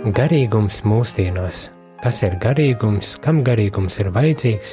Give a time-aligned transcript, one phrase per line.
[0.00, 1.58] Garīgums mūsdienās.
[2.00, 4.70] Kas ir garīgums, kam garīgums ir vajadzīgs,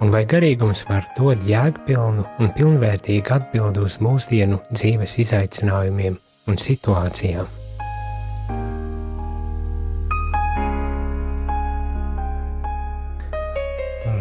[0.00, 6.16] un vai garīgums var dot jēgpilnu un pilnvērtīgu atbildi uz mūsdienu dzīves izaicinājumiem
[6.48, 7.50] un situācijām?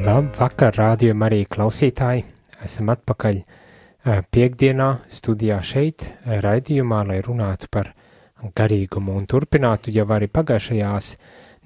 [0.03, 2.27] Labvakar, rādījumā arī klausītāji!
[2.67, 3.39] Esam atpakaļ
[4.35, 7.93] piekdienā studijā šeit, raidījumā, lai runātu par
[8.57, 11.15] garīgumu un turpinātu jau arī pagājušajās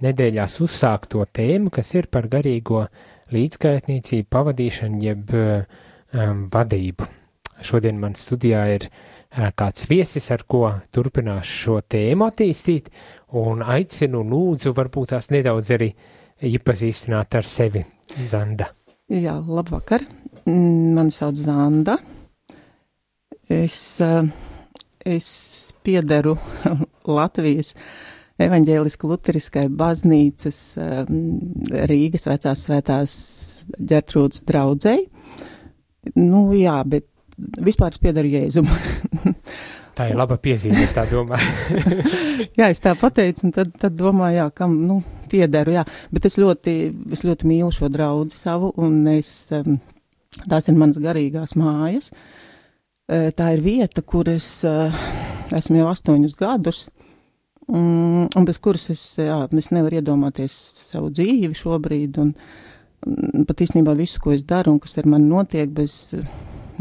[0.04, 2.86] nedēļās uzsākto tēmu, kas ir par garīgo
[3.34, 7.08] līdzgaitniecību, pavadīšanu jeb um, vadību.
[7.66, 12.92] Šodien man studijā ir uh, kāds viesis, ar ko turpināšu šo tēmu attīstīt,
[13.40, 15.92] un aicinu lūdzu varbūt tās nedaudz arī
[16.46, 17.86] iepazīstināt ar sevi,
[18.32, 18.70] Zanda.
[19.12, 20.04] Jā, labvakar.
[20.46, 21.98] Mani sauc Zanda.
[23.50, 24.26] Es, uh,
[25.06, 25.28] es
[25.86, 26.36] piederu
[27.18, 27.74] Latvijas
[28.42, 30.62] evaņģēliski luteriskai baznīcas
[31.92, 33.14] Rīgas vecās svētās
[33.80, 35.06] ģertrūdas draudzei.
[36.20, 38.70] Nu, jā, bet vispār es piedaru Jēzum.
[39.98, 41.90] tā ir laba piezīme, es tā domāju.
[42.60, 45.00] jā, es tā pateicu, un tad, tad domāju, jā, kam, nu,
[45.32, 45.86] piedaru, jā.
[46.14, 46.76] Bet es ļoti,
[47.16, 49.32] es ļoti mīlu šo draudzi savu, un es,
[50.46, 52.12] tās ir manas garīgās mājas.
[53.06, 54.50] Tā ir vieta, kur es
[55.54, 56.86] esmu jau astoņus gadus,
[57.68, 60.56] un, un bez kuras es, jā, es nevaru iedomāties
[60.92, 62.34] savu dzīvi šobrīd, un,
[63.06, 66.16] un pat īstenībā visu, ko es daru un kas ar mani notiek, bez,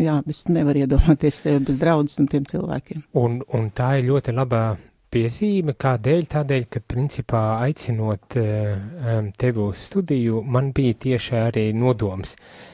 [0.01, 3.07] jā, es nevaru iedomāties sevi bez draudzes un tiem cilvēkiem.
[3.21, 4.67] Un, un tā ir ļoti labā
[5.15, 6.29] piezīme, kādēļ?
[6.33, 12.35] Tādēļ, ka principā aicinot uh, tevi uz studiju, man bija tieši arī nodoms.
[12.35, 12.74] Uh,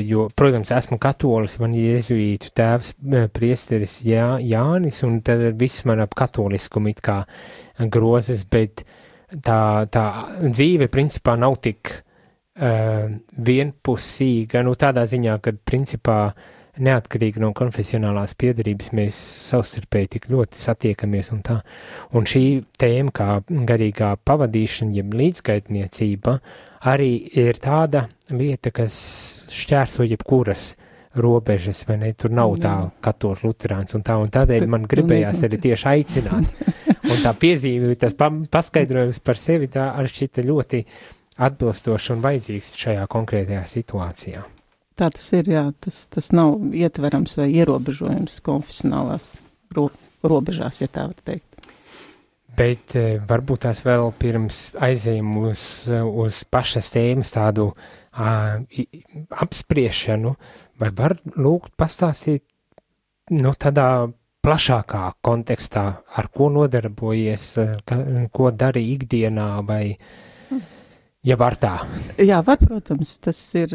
[0.00, 2.94] jo, protams, esmu katolis, man ir jēzuītu tēvs,
[3.36, 7.20] priesteris Jā, Jānis, un tad viss man ap katoliskumu it kā
[7.92, 8.84] grozes, bet
[9.28, 10.04] tā, tā
[10.40, 13.10] dzīve principā nav tik uh,
[13.50, 16.20] vienpusīga, nu tādā ziņā, ka principā
[16.78, 19.16] neatkarīgi no konfesionālās piedarības mēs
[19.48, 21.58] savstarpēji tik ļoti satiekamies un tā.
[22.16, 22.44] Un šī
[22.78, 26.38] tēma kā garīgā pavadīšana, jeb līdzgaitniecība,
[26.86, 28.94] arī ir tāda lieta, kas
[29.50, 30.74] šķērso jebkuras
[31.18, 32.12] robežas, vai ne?
[32.14, 36.66] Tur nav tā katoļu luterāns un tā, un tādēļ man gribējās arī tieši aicināt.
[37.08, 40.82] Un tā piezīme, tas pa, paskaidrojums par sevi tā arī šķita ļoti
[41.48, 44.44] atbilstoši un vajadzīgs šajā konkrētajā situācijā.
[44.98, 49.36] Tā tas ir, jā, tas, tas nav ietverams vai ierobežojams konfesionālās
[49.76, 49.88] ro
[50.26, 51.57] robežās, ja tā var teikt.
[52.58, 55.62] Bet eh, varbūt tās vēl pirms aizējām uz,
[55.94, 58.58] uz pašas tēmas tādu uh,
[59.44, 60.34] apspriešanu,
[60.80, 62.42] vai var lūgt pastāstīt,
[63.38, 64.08] nu, tādā
[64.42, 65.84] plašākā kontekstā,
[66.18, 67.46] ar ko nodarbojies,
[67.86, 67.98] ka,
[68.34, 69.96] ko dari ikdienā, vai,
[71.26, 71.76] ja var tā?
[72.18, 73.74] Jā, var, protams, tas ir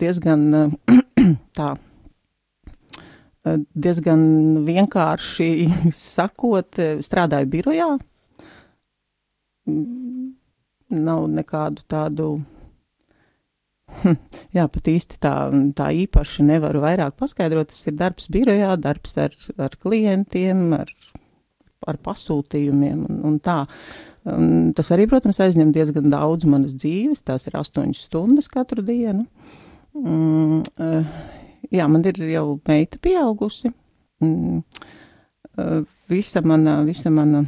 [0.00, 0.74] diezgan
[1.56, 1.74] tā
[3.44, 4.22] diezgan
[4.66, 5.50] vienkārši
[5.96, 7.90] sakot, strādāju birojā,
[10.90, 12.28] nav nekādu tādu,
[14.02, 14.18] hm,
[14.56, 15.34] jā, pat īsti tā,
[15.78, 17.72] tā īpaši nevaru vairāk paskaidrot.
[17.72, 20.92] Tas ir darbs birojā, darbs ar, ar klientiem, ar,
[21.88, 23.62] ar pasūtījumiem un, un tā.
[24.28, 29.24] Un tas arī, protams, aizņem diezgan daudz manas dzīves, tās ir astoņas stundas katru dienu.
[29.96, 30.60] Mm,
[31.68, 33.72] jā, man ir jau meita pieaugusi.
[34.20, 34.62] Mm,
[36.10, 37.44] visa mana, visa mana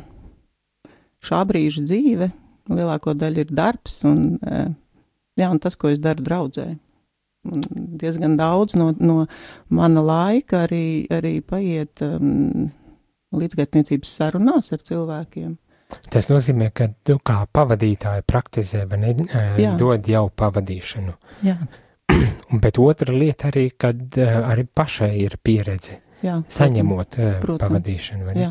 [1.22, 2.30] šā brīža dzīve
[2.70, 4.62] lielāko daļu ir darbs un, e,
[5.40, 6.68] jā, un tas, ko es daru draudzē.
[7.42, 7.64] Un
[7.98, 9.24] diezgan daudz no, no
[9.74, 12.68] mana laika arī, arī paiet um,
[13.34, 15.56] līdzgaitniecības sarunās ar cilvēkiem.
[16.12, 19.74] Tas nozīmē, ka tu kā pavadītāja praktizē, vai ne, e, Jā.
[19.80, 21.16] dod jau pavadīšanu.
[21.44, 21.58] Jā.
[22.62, 27.66] Bet otra lieta arī, kad e, arī pašai ir pieredze, Jā, saņemot protams.
[27.66, 28.38] pavadīšanu?
[28.38, 28.50] Jā.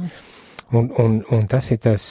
[0.72, 2.04] Un, un, un tas ir tas,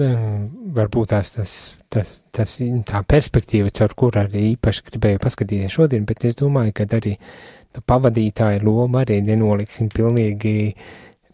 [0.00, 1.50] um, varbūt tās, tas,
[1.92, 2.54] tas, tas,
[2.88, 7.82] tā perspektīva, caur kur arī īpaši gribēju paskatīties šodien, bet es domāju, ka arī nu,
[7.84, 10.54] pavadītāja loma arī nenoliksim pilnīgi,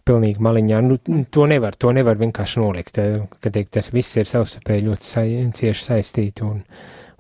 [0.03, 0.81] pilnīgi maliņā.
[0.89, 0.99] Nu,
[1.31, 2.99] to nevar, to nevar vienkārši nolikt,
[3.39, 5.25] ka teikt, tas viss ir savstarpēji ļoti sa,
[5.63, 6.65] cieši saistīti un,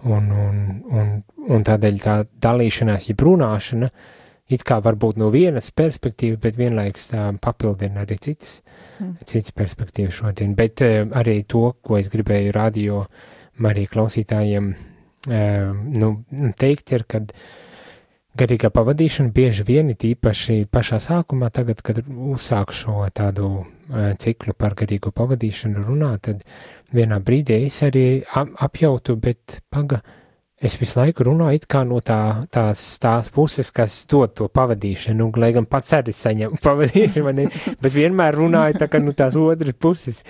[0.04, 1.14] un, un, un,
[1.49, 4.19] un tādēļ tā dalīšanās, jeb runāšana, uh,
[4.52, 8.60] it kā varbūt no vienas perspektīvas, bet vienlaikus tā papildina arī citas,
[8.99, 9.14] mm.
[9.28, 10.56] citas perspektīvas šodien.
[10.58, 13.04] Bet uh, arī to, ko es gribēju radio
[13.62, 15.70] Marija klausītājiem uh,
[16.02, 16.12] nu,
[16.58, 17.32] teikt, ir, kad
[18.38, 24.56] garīgā pavadīšana bieži vien ir īpaši pašā sākumā, tagad, kad uzsāku šo tādu uh, ciklu
[24.56, 26.43] par garīgo pavadīšanu runāt, tad
[26.96, 30.00] vienā brīdī es arī ap, apjautu, bet paga,
[30.62, 35.29] es visu laiku runāju it kā no tā, tās, tās puses, kas dod to pavadīšanu,
[35.29, 37.48] un lai gan pats arī saņem pavadīšanu,
[37.84, 40.22] bet vienmēr runāju tā kā no tās otras puses,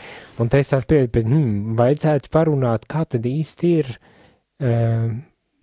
[0.43, 3.95] un tā es tās pieeju, bet, hmm, vajadzētu parunāt, kā tad īsti ir,
[4.59, 5.13] uh,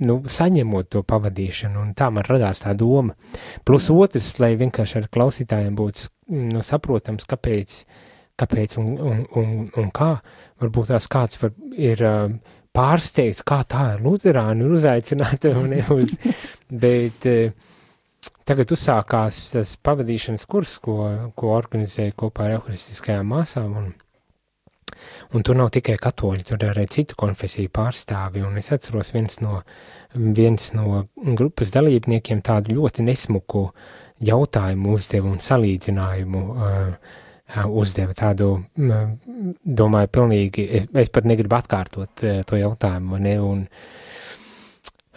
[0.06, 3.16] nu, saņemot to pavadīšanu, un tā man radās tā doma.
[3.68, 6.08] Plus otrs, lai vienkārši ar klausītājiem būtu
[6.54, 7.80] nu, saprotams, kāpēc,
[8.40, 10.14] kāpēc un, un, un, un kā,
[10.62, 12.04] varbūt tās kāds var, ir
[12.76, 16.16] pārsteigts, kā tā ir luterāni uzaicināta un uz,
[16.70, 17.28] bet
[18.48, 21.02] tagad uzsākās tas pavadīšanas kurs, ko,
[21.38, 23.92] ko organizēja kopā ar euharistiskajām māsām, un
[25.30, 29.60] Un tur nav tikai katoļi, tur arī citu konfesiju pārstāvi, un es atceros viens no,
[30.16, 31.04] viens no
[31.38, 33.68] grupas dalībniekiem tādu ļoti nesmuku
[34.26, 37.14] jautājumu uzdeva un salīdzinājumu uh,
[37.70, 39.06] uzdeva tādu, uh,
[39.84, 43.64] domāju, pilnīgi, es, es pat negribu atkārtot uh, to jautājumu, ne, un,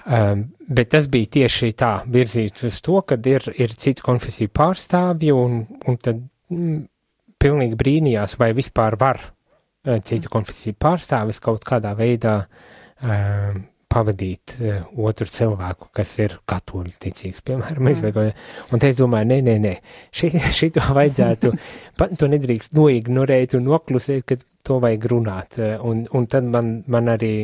[0.04, 5.32] um, bet tas bija tieši tā virzīts uz to, kad ir, ir citu konfesiju pārstāvji,
[5.32, 6.20] un, un tad
[6.52, 6.82] mm,
[7.40, 9.31] pilnīgi brīnījās, vai vispār var
[9.82, 13.56] citu konfesiju pārstāvis kaut kādā veidā uh,
[13.92, 17.96] pavadīt uh, otru cilvēku, kas ir katoļu ticīgs, piemēram, mm.
[17.96, 18.44] izveidojot.
[18.72, 19.72] Un te es domāju, nē, nē, nē,
[20.14, 21.52] šī, šito vajadzētu,
[22.00, 25.58] pat to nedrīkst noignorēt un noklusēt, ka to vajag runāt.
[25.82, 27.34] Un, un tad man, man arī,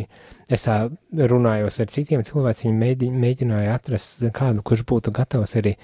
[0.49, 0.85] es tā
[1.33, 5.75] runājos ar citiem cilvēkiem, mēģi, mēģināju atrast kādu, kurš būtu gatavs arī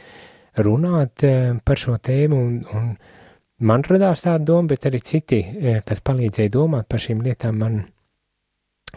[0.63, 1.27] runāt
[1.67, 2.95] par šo tēmu un, un
[3.61, 7.79] man radās tāda doma, bet arī citi, e, kas palīdzēja domāt par šīm lietām, man,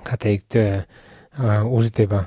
[0.04, 0.82] kā teikt, e,
[1.38, 2.26] uzdeva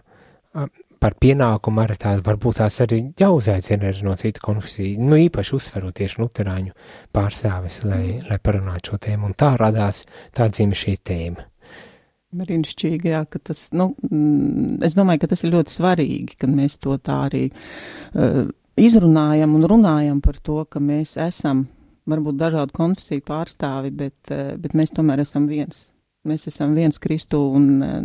[1.01, 5.97] par pienākumu arī tādu, varbūt tās arī jāuzaicina arī no citu konfesiju, nu īpaši uzsverot
[5.97, 6.75] tieši luterāņu
[7.17, 8.27] pārstāvis, lai, mm.
[8.29, 10.05] lai parunātu šo tēmu, un tā radās,
[10.37, 11.47] tā dzīme šī tēma.
[12.41, 16.77] Brīnišķīgi, jā, ka tas, nu, mm, es domāju, ka tas ir ļoti svarīgi, ka mēs
[16.79, 18.45] to tā arī uh,
[18.79, 21.65] izrunājam un runājam par to, ka mēs esam
[22.09, 25.89] varbūt dažādu konfesiju pārstāvi, bet, eh, bet mēs tomēr esam viens.
[26.29, 28.03] Mēs esam viens Kristu un, eh,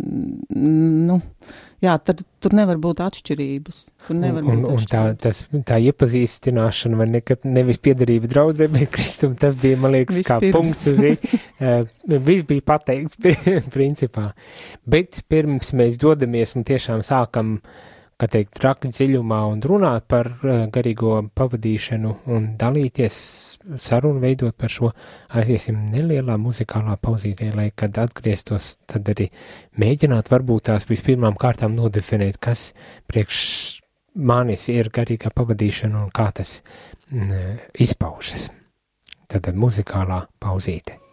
[0.56, 1.20] nu,
[1.84, 3.80] jā, tad tur nevar būt atšķirības.
[4.06, 8.70] Tur nevar un, būt un, un tā, tas, tā iepazīstināšana vai nekad nevis piedarība draudzē,
[8.72, 10.46] bet Kristum tas bija, man liekas, Vispirms.
[10.46, 13.20] kā punkts uz uh, viss bija pateikts,
[13.76, 14.30] principā.
[14.88, 17.58] Bet pirms mēs dodamies un tiešām sākam
[18.16, 20.30] kā teikt, traki dziļumā un runāt par
[20.72, 23.20] garīgo pavadīšanu un dalīties
[23.82, 24.90] sarunu veidot par šo,
[25.38, 29.28] aiziesim nelielā muzikālā pauzītē, lai, kad atgrieztos, tad arī
[29.80, 32.70] mēģināt varbūt tās vispirmām kārtām nodefinēt, kas
[33.10, 33.40] priekš
[34.16, 36.60] manis ir garīgā pavadīšana un kā tas
[37.12, 38.50] m, izpaužas.
[39.26, 41.05] Tad muzikālā pauzīte.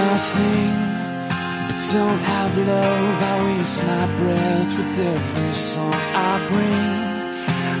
[0.00, 0.90] I sing
[1.66, 5.94] but don't have love, I waste my breath with every song
[6.28, 7.00] I bring.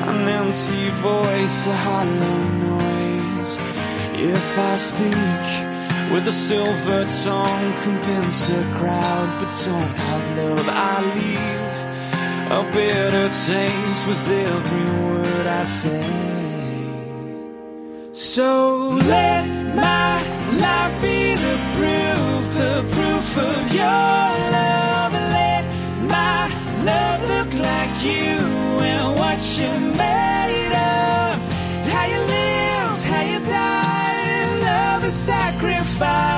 [0.08, 3.58] An empty voice, a hollow noise.
[4.14, 10.96] If I speak with a silver tongue, convince a crowd, but don't have love, I
[11.18, 11.76] leave
[12.58, 16.39] a bitter taste with every word I say.
[18.12, 20.20] So let my
[20.58, 25.12] life be the proof, the proof of your love.
[25.12, 25.64] Let
[26.08, 26.48] my
[26.84, 28.34] love look like you
[28.82, 31.38] and what you made of.
[31.92, 36.29] How you lived, how you died, love is sacrifice.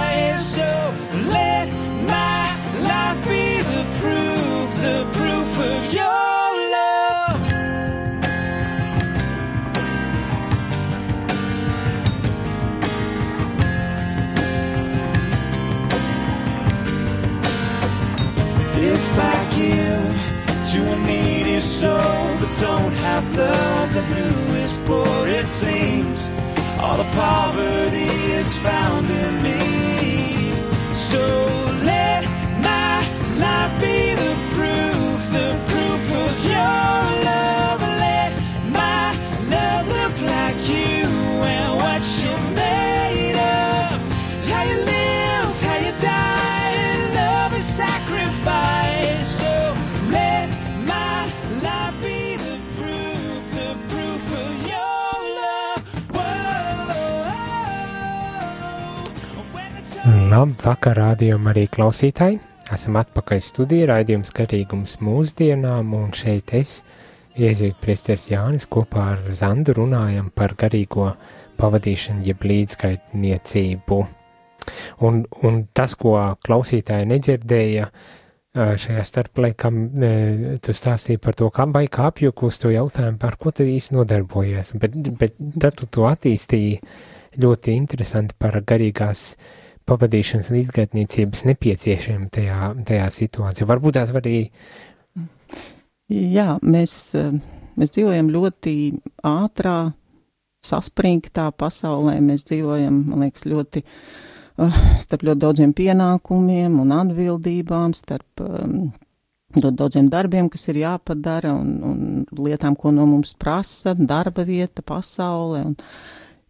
[21.88, 25.28] But don't have love, then who is poor?
[25.28, 26.30] It seems
[26.78, 28.10] all the poverty
[28.40, 29.41] is found in
[60.32, 62.38] Labvakar, rādījumam arī klausītāji!
[62.72, 66.78] Esam atpakaļ studijā, raidījums garīgums mūsdienām, un šeit es,
[67.36, 71.10] Iezīgu priesteris Jānis, kopā ar Zandu runājam par garīgo
[71.60, 74.00] pavadīšanu, jeb līdzgaitniecību.
[75.04, 76.16] Un, un tas, ko
[76.48, 77.92] klausītāji nedzirdēja,
[78.56, 79.72] šajā starplaikā
[80.64, 84.00] tu stāstīji par to, kā vai kā apjuku uz to jautājumu, par ko tad īsti
[84.00, 86.78] nodarbojies, bet, bet tad tu to attīstīji
[87.42, 89.32] ļoti interesanti par garīgās
[89.88, 93.68] pavadīšanas līdzgaitniecības nepieciešamību tajā, tajā situācijā.
[93.68, 94.46] Varbūt tās var arī.
[96.12, 96.94] Jā, mēs,
[97.80, 98.74] mēs dzīvojam ļoti
[99.26, 99.76] ātrā,
[100.66, 102.18] saspringtā pasaulē.
[102.22, 108.92] Mēs dzīvojam, man liekas, ļoti uh, starp ļoti daudziem pienākumiem un atbildībām, starp um,
[109.56, 114.84] ļoti daudziem darbiem, kas ir jāpadara un, un lietām, ko no mums prasa, darba vieta,
[114.86, 115.64] pasaule.
[115.72, 115.78] Un,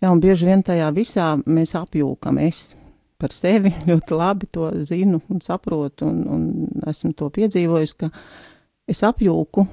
[0.03, 2.41] Jā, un bieži vien tajā visā mēs apjūkam.
[2.43, 2.73] Es
[3.23, 8.11] par sevi ļoti labi to zinu un saprotu, un, un esmu to piedzīvojis, ka
[8.91, 9.67] es apjūku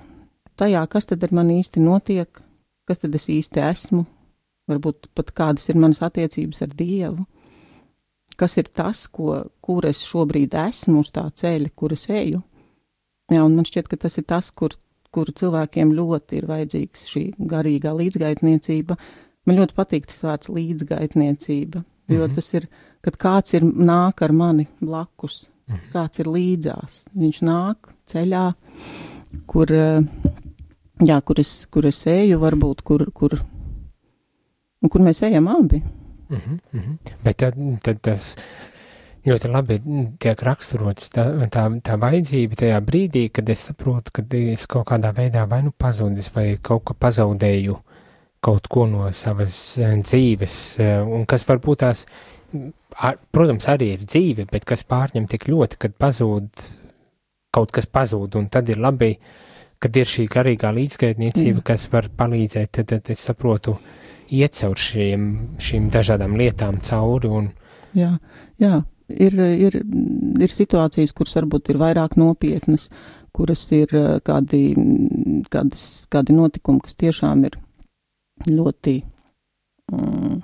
[0.59, 2.41] tajā, kas tad ar mani īsti notiek,
[2.87, 4.05] kas tad es īsti esmu,
[4.69, 7.25] varbūt pat kādas ir manas attiecības ar Dievu,
[8.39, 12.43] kas ir tas, ko, kur es šobrīd esmu uz tā ceļa, kur es eju.
[13.29, 14.73] Jā, un man šķiet, ka tas ir tas, kur,
[15.13, 18.97] kur cilvēkiem ļoti ir vajadzīgs šī garīgā līdzgaitniecība,
[19.49, 22.35] Man ļoti patīk tas vārds līdzgaitniecība, jo mm -hmm.
[22.35, 22.67] tas ir,
[23.01, 25.91] kad kāds ir nāk ar mani blakus, -hmm.
[25.93, 27.03] kāds ir līdzās.
[27.17, 28.45] Viņš nāk ceļā,
[29.49, 30.01] kur, eh,
[31.05, 33.37] jā, kur, es, kur es eju, varbūt, kur, kur,
[34.89, 35.83] kur mēs ejam abi.
[36.29, 36.97] Mm -hmm.
[37.23, 38.35] Bet tad, tad tas
[39.25, 39.81] ļoti labi
[40.19, 45.13] tiek raksturots tā, tā, tā vajadzība tajā brīdī, kad es saprotu, ka es kaut kādā
[45.13, 47.77] veidā vai nu pazudis vai kaut ko pazaudēju
[48.39, 52.05] kaut ko no savas eh, dzīves, eh, un kas varbūt tās,
[53.31, 56.65] protams, arī ir dzīve, bet kas pārņem tik ļoti, kad pazūd,
[57.53, 59.15] kaut kas pazūd, un tad ir labi,
[59.79, 61.65] kad ir šī garīgā līdzgaitniecība, mm.
[61.65, 63.77] kas var palīdzēt, tad, tad es saprotu,
[64.35, 65.29] iet caur šiem,
[65.61, 67.31] šīm dažādām lietām cauri.
[67.41, 67.51] Un...
[67.97, 68.15] Jā,
[68.61, 68.81] jā.
[69.09, 69.79] Ir, ir,
[70.37, 72.89] ir situācijas, kuras varbūt ir vairāk nopietnas,
[73.33, 74.61] kuras ir eh, kādi,
[75.49, 77.57] kādas, kādi notikumi, kas tiešām ir
[78.45, 78.99] ļoti,
[79.89, 80.35] mm,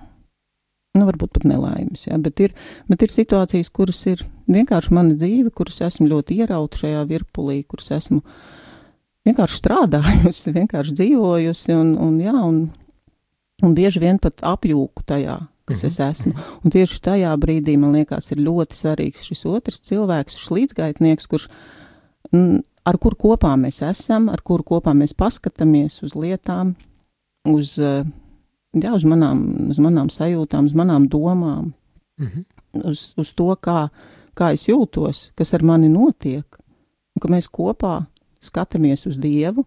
[0.95, 2.53] nu, varbūt pat nelaimes, ja, bet, ir,
[2.91, 7.91] bet ir situācijas, kuras ir vienkārši mana dzīve, kuras esmu ļoti ierauta šajā virpulī, kuras
[7.97, 8.21] esmu
[9.27, 12.61] vienkārši strādājusi, vienkārši dzīvojusi, un, un, jā, un,
[13.65, 15.91] un bieži vien pat apjūku tajā, kas mhm.
[15.91, 16.35] es esmu.
[16.63, 21.49] Un tieši tajā brīdī man liekas, ir ļoti svarīgs šis otrs cilvēks, šis līdzgaitnieks, kurš,
[22.85, 26.75] ar kur kopā mēs esam, ar kuru kopā mēs paskatāmies uz lietām,
[27.49, 28.05] uz, eh,
[28.83, 29.41] jā, uz, manām,
[29.71, 31.73] uz manām sajūtām, uz manām domām,
[32.19, 32.89] mm -hmm.
[32.89, 33.89] uz, uz to, kā,
[34.35, 36.45] kā es jūtos, kas ar mani notiek,
[37.15, 38.05] un ka mēs kopā
[38.41, 39.65] skatāmies uz Dievu,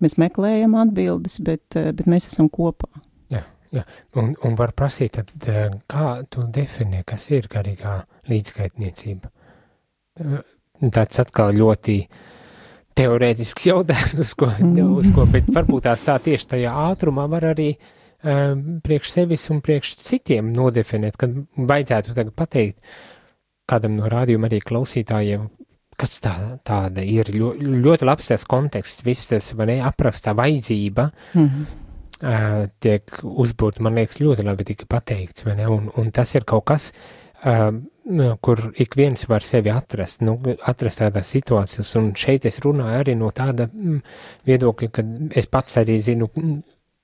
[0.00, 2.88] mēs meklējam atbildes, bet, eh, bet mēs esam kopā.
[3.30, 3.84] Jā, jā.
[4.16, 9.30] Un, un var prasīt, tad, eh, kā tu definē, kas ir garīgā līdzskaitniecība?
[10.92, 12.16] Tāds atkal ļoti uh,
[12.98, 14.94] teorētisks jautājums, uz ko, mm.
[15.00, 17.82] uz ko, bet varbūt tās tā tieši tajā ātrumā var arī um,
[18.22, 22.78] priekš sevis un priekš citiem nodefinēt, kad vajadzētu tagad pateikt
[23.68, 25.46] kādam no rādījuma arī klausītājiem,
[25.98, 26.34] kas tā,
[26.66, 27.30] tāda ir.
[27.34, 31.78] Ļo, ļoti labs tas konteksts, viss tas, vai ne, aprastā vajadzība, mm -hmm.
[32.22, 36.92] uh, tiek uzbūrt, man liekas, ļoti labi tika pateikts, un, un tas ir kaut kas,
[37.46, 37.70] uh,
[38.40, 43.14] kur ik viens var sevi atrast, nu, atrast tādās situācijās, un šeit es runāju arī
[43.14, 44.00] no tāda mm,
[44.46, 46.62] viedokļa, ka es pats arī zinu, mm,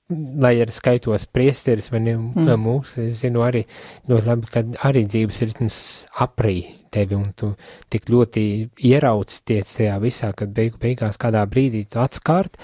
[0.09, 2.49] lai arī skaitos priesteris vai mm.
[2.57, 3.63] mūs, es zinu arī
[4.09, 5.79] ļoti labi, ka arī dzīves ritms
[6.25, 6.57] aprī
[6.89, 7.51] tevi, un tu
[7.93, 8.43] tik ļoti
[8.89, 12.57] ierauc tiec tajā visā, kad beigu beigās kādā brīdī tu atskārt,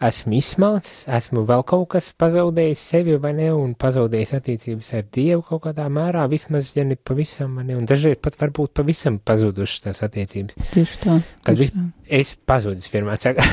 [0.00, 5.42] esmu izsmalts, esmu vēl kaut kas pazaudējis sevi vai ne, un pazaudējis attiecības ar Dievu
[5.46, 10.02] kaut kādā mērā, vismaz, ja ne pavisam, ne, un dažreiz pat varbūt pavisam pazudušas tās
[10.06, 10.56] attiecības.
[10.72, 11.18] Tieši tā.
[11.46, 11.84] Kad vis, tā.
[12.20, 13.44] es pazudis pirmā saka,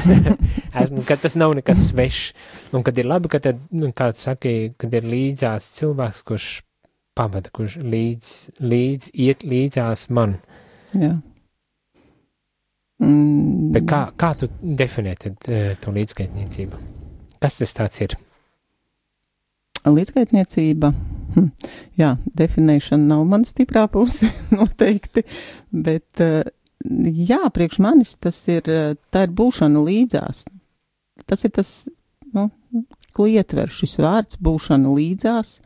[0.83, 2.31] esmu, kad tas nav nekas svešs,
[2.77, 6.51] un kad ir labi, ka tad, nu, kāds saka, kad ir līdzās cilvēks, kurš
[7.17, 10.39] pavada, kurš līdz, līdz, iet līdzās man.
[10.95, 11.17] Jā.
[13.03, 13.71] Mm.
[13.75, 16.79] Bet kā, kā tu definē tad, uh, to līdzgaitniecību?
[17.43, 18.15] Kas tas tāds ir?
[19.87, 20.91] Līdzgaitniecība.
[21.35, 21.49] Hm.
[21.99, 25.23] Jā, definēšana nav mana stiprā puse noteikti,
[25.69, 26.41] bet uh,
[27.29, 30.45] jā, priekš manis tas ir, uh, tā ir būšana līdzās.
[31.29, 31.71] Tas ir tas,
[32.33, 32.49] nu,
[33.13, 35.59] ko ietver šis vārds būšana līdzās.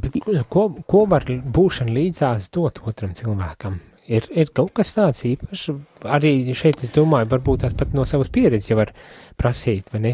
[0.00, 0.16] Bet
[0.50, 3.76] ko, ko var būšana līdzās dot otram cilvēkam?
[4.04, 5.70] Ir, ir kaut kas tāds īpašs,
[6.12, 8.92] arī šeit es domāju, varbūt tās pat no savas pieredzes jau var
[9.40, 10.12] prasīt, vai ne?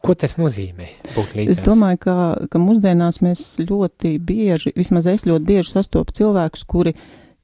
[0.00, 0.86] Ko tas nozīmē?
[1.44, 2.14] Es domāju, ka,
[2.48, 6.94] ka mūsdienās mēs ļoti bieži, vismaz es ļoti bieži sastopu cilvēkus, kuri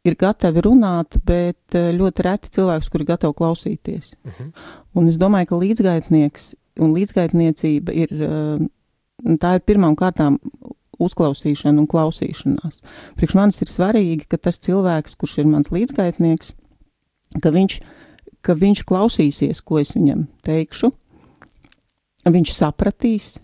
[0.09, 4.15] ir gatavi runāt, bet eh, ļoti reti cilvēkus, kuri ir gatavi klausīties.
[4.25, 4.51] Uh -huh.
[4.97, 10.39] Un es domāju, ka līdzgaitnieks un līdzgaitniecība ir, eh, tā ir pirmām kārtām
[11.03, 12.81] uzklausīšana un klausīšanās.
[13.19, 16.53] Priekš manis ir svarīgi, ka tas cilvēks, kurš ir mans līdzgaitnieks,
[17.43, 17.79] ka viņš,
[18.47, 20.93] ka viņš klausīsies, ko es viņam teikšu,
[22.29, 23.39] viņš sapratīs.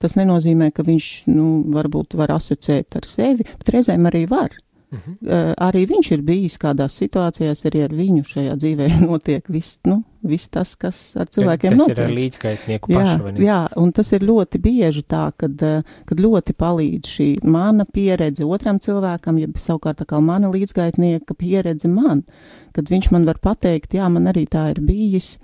[0.00, 4.54] Tas nenozīmē, ka viņš, nu, varbūt var asociēt ar sevi, bet reizēm arī var.
[4.90, 5.12] Uh -huh.
[5.22, 10.02] uh, arī viņš ir bijis kādās situācijās, arī ar viņu šajā dzīvē notiek viss, nu,
[10.22, 11.96] viss tas, kas ar cilvēkiem tas notiek.
[11.96, 13.44] Tas ir ar līdzgaitnieku jā, pašu, ne?
[13.44, 18.44] Jā, un tas ir ļoti bieži tā, kad, uh, kad ļoti palīdz šī mana pieredze
[18.44, 22.24] otram cilvēkam, ja savukārt tā kā mana līdzgaitnieka pieredze man,
[22.72, 25.38] kad viņš man var pateikt, jā, man arī tā ir bijis,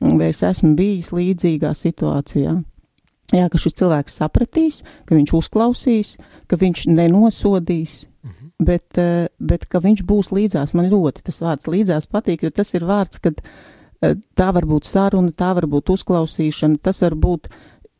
[0.00, 2.62] vai es esmu bijis līdzīgā situācijā.
[3.32, 8.06] Jā, ka šis cilvēks sapratīs, ka viņš uzklausīs, ka viņš nenosodīs,
[8.66, 10.74] bet, eh, bet ka viņš būs līdzās.
[10.74, 14.88] Man ļoti tas vārds līdzās patīk, jo tas ir vārds, kad eh, tā var būt
[14.88, 17.50] saruna, tā var būt uzklausīšana, tas var būt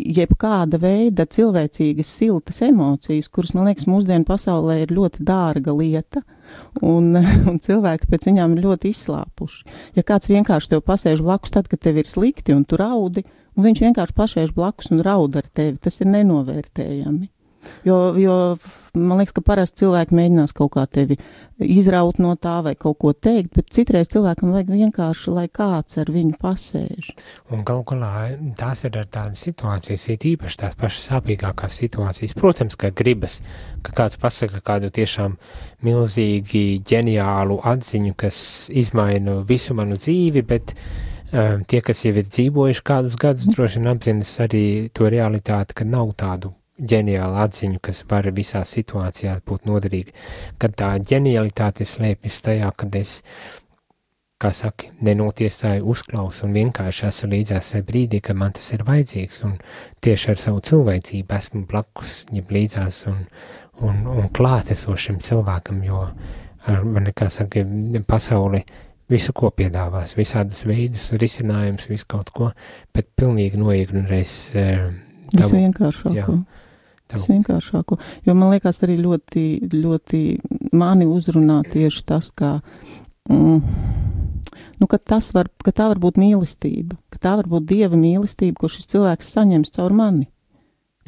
[0.03, 6.23] jebkāda veida cilvēcīgas, siltas emocijas, kuras, man liekas, mūsdienu pasaulē ir ļoti dārga lieta,
[6.83, 7.13] un,
[7.51, 9.63] un cilvēki pēc viņām ir ļoti izslāpuši.
[9.99, 13.25] Ja kāds vienkārši tev pasēž blakus tad, kad tev ir slikti un tu raudi,
[13.57, 17.31] un viņš vienkārši pasēž blakus un raud ar tevi, tas ir nenovērtējami.
[17.87, 18.37] Jo, jo
[18.95, 21.17] man liekas, ka parasti cilvēki mēģinās kaut kā tevi
[21.63, 26.11] izraut no tā vai kaut ko teikt, bet citreiz cilvēkam vajag vienkārši, lai kāds ar
[26.13, 27.13] viņu pasēž.
[27.55, 28.11] Un galu galā
[28.59, 32.37] tās ir ar tādas situācijas, ir īpaši tās pašas sāpīgākās situācijas.
[32.39, 33.41] Protams, ka gribas,
[33.87, 35.39] ka kāds pasaka kādu tiešām
[35.87, 40.75] milzīgi ģeniālu atziņu, kas izmaina visu manu dzīvi, bet
[41.33, 45.89] um, tie, kas jau ir dzīvojuši kādus gadus, droši vien apzinas arī to realitāti, ka
[45.89, 50.15] nav tādu ģeniālu atziņu, kas var visās situācijās būt noderīga,
[50.59, 53.19] kad tā ģenialitāte slēpjas tajā, kad es,
[54.43, 59.43] kā saki, nenotiesāju uzklausu un vienkārši esmu līdzās tajā brīdī, kad man tas ir vajadzīgs,
[59.47, 59.59] un
[60.03, 63.21] tieši ar savu cilvēcību esmu blakus, ja līdzās un,
[63.87, 66.09] un, un klātesošam cilvēkam, jo,
[66.67, 67.63] ar, man kā saka,
[68.09, 68.65] pasauli
[69.13, 72.51] visu, ko piedāvās, visādas veidus, risinājumus, visu kaut ko,
[72.95, 74.35] bet pilnīgi noignorēs.
[74.59, 74.91] Eh,
[75.33, 76.13] Visu vienkāršāko.
[76.13, 76.27] Jā,
[77.17, 77.99] Visvienkāršāko.
[78.27, 80.23] Jo man liekas, arī ļoti, ļoti
[80.77, 82.55] mani uzrunā tieši tas, ka,
[83.31, 83.59] mm,
[84.81, 85.01] nu, ka,
[85.35, 89.35] var, ka tā var būt mīlestība, ka tā var būt dieva mīlestība, ko šis cilvēks
[89.37, 90.29] saņems caur mani.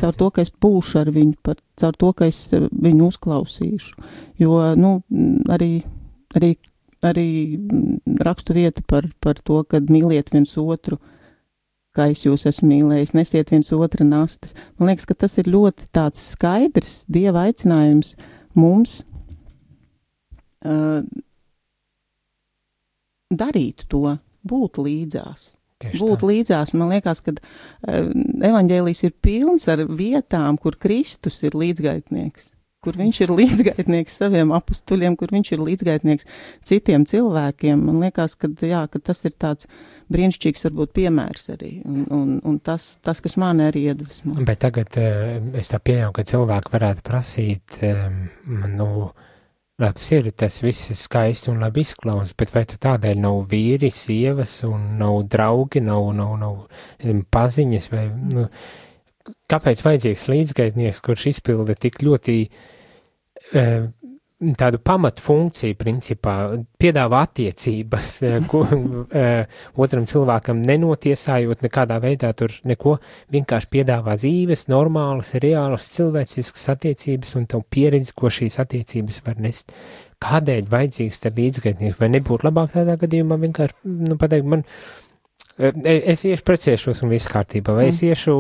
[0.01, 4.07] Caur to, ka es būšu ar viņu, par, caur to, ka es viņu uzklausīšu.
[4.43, 4.97] Jo, nu,
[5.55, 5.85] arī,
[6.35, 6.57] arī,
[7.07, 7.29] arī
[8.27, 11.14] rakstu vieta par, par to, kad mīliet viens otru, uh,
[11.95, 14.55] kā es jūs esmu mīlējis, nesiet viens otru nastas.
[14.79, 18.15] Man liekas, ka tas ir ļoti tāds skaidrs dieva aicinājums
[18.59, 19.03] mums
[20.67, 21.03] uh,
[23.35, 25.55] darīt to, būt līdzās.
[25.85, 26.29] Tieši būt tā.
[26.31, 26.75] līdzās.
[26.79, 28.11] Man liekas, ka uh,
[28.51, 32.55] evaņģēlijs ir pilns ar vietām, kur Kristus ir līdzgaitnieks
[32.85, 36.27] kur viņš ir līdzgaitnieks saviem apstuļiem, kur viņš ir līdzgaitnieks
[36.69, 37.81] citiem cilvēkiem.
[37.81, 39.69] Man liekas, ka, jā, ka tas ir tāds
[40.13, 44.37] brīnišķīgs, varbūt, piemērs arī, un, un, un tas, tas, kas man arī iedvesmo.
[44.47, 47.79] Bet tagad eh, es tā pieņemu, ka cilvēki varētu prasīt,
[48.45, 48.89] nu,
[49.83, 54.61] labs ir, tas viss ir skaisti un labi izklausās, bet vai tādēļ nav vīri, sievas
[54.69, 58.47] un nav draugi, nav, nav, nav paziņas vai, nu,
[59.51, 62.39] kāpēc vajadzīgs līdzgaitnieks, kurš izpilda tik ļoti
[64.59, 66.35] tādu pamatu funkciju, principā,
[66.81, 72.99] piedāvā attiecības, eh, ko eh, otram cilvēkam nenotiesājot nekādā veidā tur neko,
[73.35, 79.73] vienkārši piedāvā dzīves, normālas, reālas, cilvēciskas attiecības un tev pieredzi, ko šīs attiecības var nest.
[80.25, 84.63] Kādēļ vajadzīgs tad līdzgaitnieks, vai nebūtu labāk tādā gadījumā vienkārši, nu, pateikt, man,
[85.59, 87.93] es iešu precēšos un viss kārtībā, vai mm.
[87.93, 88.35] es iešu,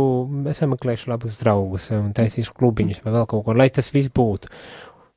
[0.50, 4.50] es sameklēšu labus draugus un taisīšu klubiņus vai vēl kaut ko, lai tas viss būtu.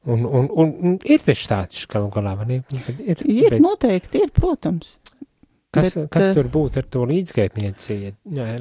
[0.08, 2.62] Un, un, un, un ir taču tāds galu galā, vai ne?
[3.04, 4.94] Ir, ir bet, noteikti, ir, protams.
[5.76, 7.04] Kas, bet, kas tur būtu ar to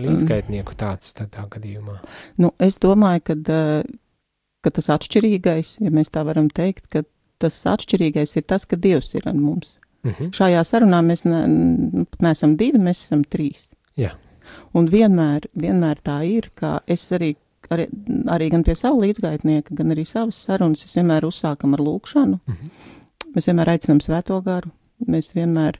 [0.03, 2.01] līdzgaitnieku tāds tādā gadījumā?
[2.43, 3.37] Nu, es domāju, ka,
[4.67, 7.05] ka tas atšķirīgais, ja mēs tā varam teikt, ka
[7.43, 9.79] tas atšķirīgais ir tas, ka Dievs ir ar mums.
[10.03, 10.19] Uh mhm.
[10.19, 10.35] -huh.
[10.35, 11.47] Šajā sarunā mēs ne,
[12.21, 13.69] neesam divi, mēs esam trīs.
[13.97, 14.17] Jā.
[14.75, 17.37] Un vienmēr, vienmēr tā ir, ka es arī
[17.75, 17.87] arī,
[18.33, 22.41] arī gan pie savu līdzgaitnieka, gan arī savas sarunas, es vienmēr uzsākam ar lūkšanu.
[22.47, 23.31] Mm -hmm.
[23.37, 24.71] Mēs vienmēr aicinām svēto garu,
[25.07, 25.79] mēs vienmēr,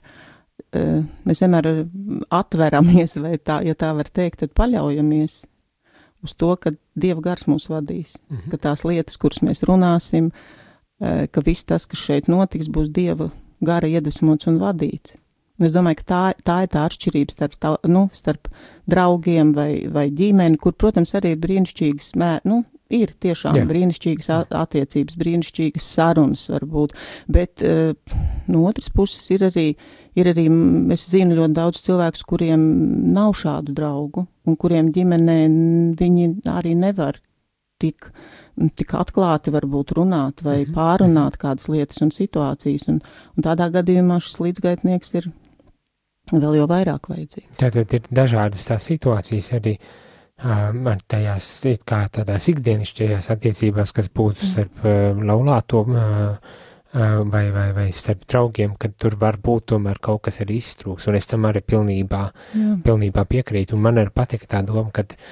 [0.75, 1.87] uh, mēs vienmēr
[2.29, 5.45] atveramies, vai tā, ja tā var teikt, tad paļaujamies
[6.23, 8.49] uz to, ka Dieva gars mūs vadīs, mm -hmm.
[8.51, 10.31] ka tās lietas, kuras mēs runāsim,
[10.99, 13.29] uh, ka viss tas, kas šeit notiks, būs Dieva
[13.61, 15.15] gara iedvesmots un vadīts.
[15.57, 18.49] Es domāju, ka tā, tā ir tā atšķirība starp, tā, nu, starp
[18.89, 22.61] draugiem vai, vai ģimeni, kur, protams, arī ir brīnišķīgas, mē, nu,
[22.93, 23.65] ir tiešām Jā.
[23.67, 26.93] brīnišķīgas attiecības, brīnišķīgas sarunas varbūt,
[27.31, 27.93] bet uh,
[28.47, 29.67] no otras puses ir arī,
[30.17, 30.47] ir arī,
[30.93, 32.63] es zinu ļoti daudz cilvēkus, kuriem
[33.15, 35.39] nav šādu draugu un kuriem ģimenē
[35.99, 37.19] viņi arī nevar
[37.81, 38.11] tik
[38.73, 40.73] tik atklāti varbūt runāt vai mm -hmm.
[40.73, 43.01] pārunāt kādas lietas un situācijas, un,
[43.37, 45.29] un tādā gadījumā šis līdzgaitnieks ir
[46.33, 47.55] vēl jau vairāk vajadzīgs.
[47.59, 49.75] Tātad ir dažādas tās situācijas arī
[50.43, 51.49] um, tajās,
[51.87, 54.53] kā tādās ikdienišķajās attiecībās, kas būtu mm.
[54.53, 56.55] starp uh, laulāto uh,
[56.93, 61.19] vai, vai, vai starp draugiem, kad tur var būt tomēr kaut kas arī iztrūks, un
[61.19, 62.23] es tam arī pilnībā,
[62.55, 62.71] Jā.
[62.85, 65.29] pilnībā piekrītu, un man arī patika tā doma, ka uh,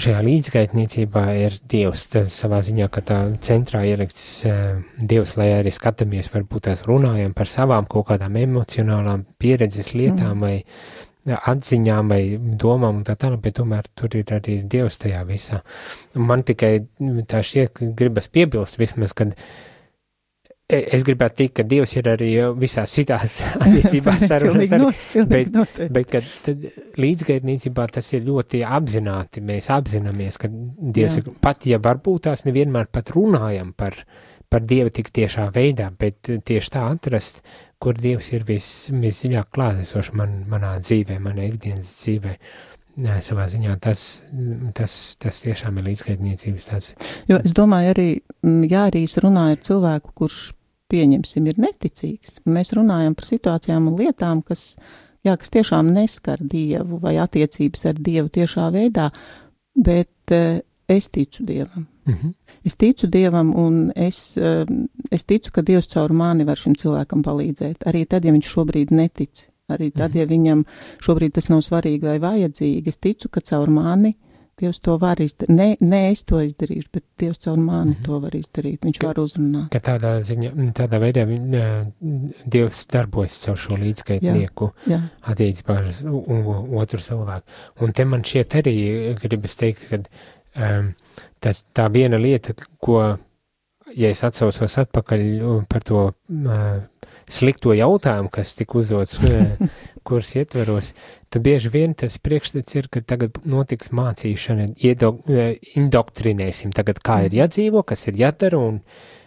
[0.00, 6.30] šajā līdzgaitniecībā ir Dievs savā ziņā, ka tā centrā ielikts uh, Dievs, lai arī skatāmies,
[6.34, 10.44] varbūt tās runājam par savām kaut kādām emocionālām pieredzes lietām mm.
[10.44, 12.22] vai atziņām vai
[12.60, 15.62] domām un tā tālāk, bet tomēr tur ir arī Dievs tajā visā.
[16.20, 16.74] Man tikai
[17.30, 19.73] tā šķiet, gribas piebilst vismaz, kad uh, E,
[20.68, 24.90] es gribētu teikt, ka Dievs ir arī visās citās attiecībās sarunās, no,
[25.28, 25.58] bet,
[25.92, 26.48] bet kad
[27.00, 31.36] līdzgaidniecībā tas ir ļoti apzināti, mēs apzināmies, ka Dievs, Jā.
[31.44, 33.98] pat ja varbūt tās nevienmēr pat runājam par,
[34.48, 37.44] par Dievu tik tiešā veidā, bet tieši tā atrast,
[37.82, 42.38] kur Dievs ir vis, visdziļāk klātesoši man, manā dzīvē, manā ikdienas dzīvē.
[42.94, 44.02] Nē, savā ziņā tas,
[44.78, 46.92] tas, tas tiešām ir līdzgaidniecības tāds.
[47.26, 48.10] Jo es domāju arī,
[48.70, 50.52] ja arī es runāju ar cilvēku, kurš
[50.92, 54.76] pieņemsim ir neticīgs, mēs runājam par situācijām un lietām, kas,
[55.26, 59.08] jā, kas tiešām neskar Dievu vai attiecības ar Dievu tiešā veidā,
[59.74, 61.88] bet uh, es ticu Dievam.
[62.06, 62.32] Mm -hmm.
[62.64, 64.68] Es ticu Dievam un es, uh,
[65.10, 68.90] es ticu, ka Dievs caur mani var šim cilvēkam palīdzēt, arī tad, ja viņš šobrīd
[68.90, 69.48] netic.
[69.72, 70.18] Arī tad, mhm.
[70.18, 70.64] ja viņam
[71.04, 74.14] šobrīd tas nav svarīgi vai vajadzīgi, es ticu, ka caur mani
[74.54, 75.50] Dievs to var izdarīt.
[75.50, 78.04] Ne, ne es to izdarīšu, bet Dievs caur mani mm -hmm.
[78.06, 78.84] to var izdarīt.
[78.86, 79.70] Viņš ka, var uzrunāt.
[79.70, 81.24] Ka tādā ziņā, tādā veidā
[82.46, 84.70] Dievs darbojas caur šo līdzskaitnieku
[85.22, 86.02] attiecībā uz
[86.82, 87.50] otru cilvēku.
[87.80, 88.76] Un te man šķiet arī
[89.22, 90.94] gribas teikt, ka um,
[91.40, 93.16] tas, tā viena lieta, ko,
[93.92, 95.24] ja es atsaucos atpakaļ
[95.68, 96.04] par to
[97.30, 99.20] slikto jautājumu, kas tika uzdots
[100.06, 100.92] kurs ietveros,
[101.32, 105.24] tad bieži vien tas priekšstats ir, ka tagad notiks mācīšana, iedog,
[105.76, 107.40] indoktrinēsim tagad, kā ir mhm.
[107.42, 108.80] jādzīvo, kas ir jādara un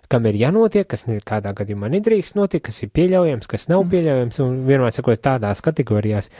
[0.07, 3.91] kam ir jānotiek, kas nekādā gadījumā nedrīkst notikt, kas ir pieļaujams, kas nav mhm.
[3.95, 6.31] pieļaujams, un vienmēr sakot tādās kategorijās,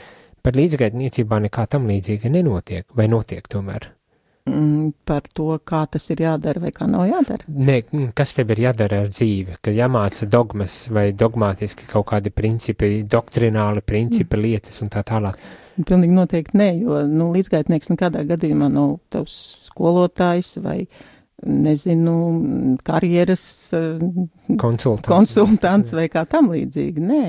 [0.42, 3.92] par līdzgaitniecībā nekā tam līdzīga nenotiek, vai notiek tomēr
[5.08, 7.46] par to, kā tas ir jādara vai kā nav jādara?
[7.48, 7.78] Nē,
[8.16, 13.84] kas tev ir jādara ar dzīvi, kad jāmāca dogmas vai dogmātiski kaut kādi principi, doktrināli
[13.84, 14.44] principi, mm.
[14.44, 15.38] lietas un tā tālāk.
[15.78, 19.36] Pilnīgi noteikti nē, jo, nu, līdzgaitnieks nekādā gadījumā nav tavs
[19.68, 21.06] skolotājs vai uh,
[21.46, 22.14] nezinu,
[22.82, 24.00] karjeras eh,
[24.58, 27.02] konsultants, konsultants vai kā tam līdzīgi.
[27.04, 27.22] Nē,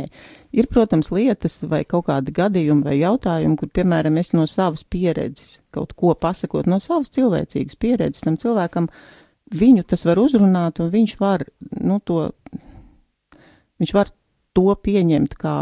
[0.58, 5.60] ir, protams, lietas vai kaut kādi gadījumi vai jautājumi, kur, piemēram, es no savas pieredzes
[5.76, 8.90] kaut ko pasakot, no savas cilvēcīgas pieredzes tam cilvēkam,
[9.54, 11.46] viņu tas var uzrunāt un viņš var,
[11.78, 12.32] nu, to,
[13.82, 14.10] viņš var
[14.58, 15.58] to pieņemt kā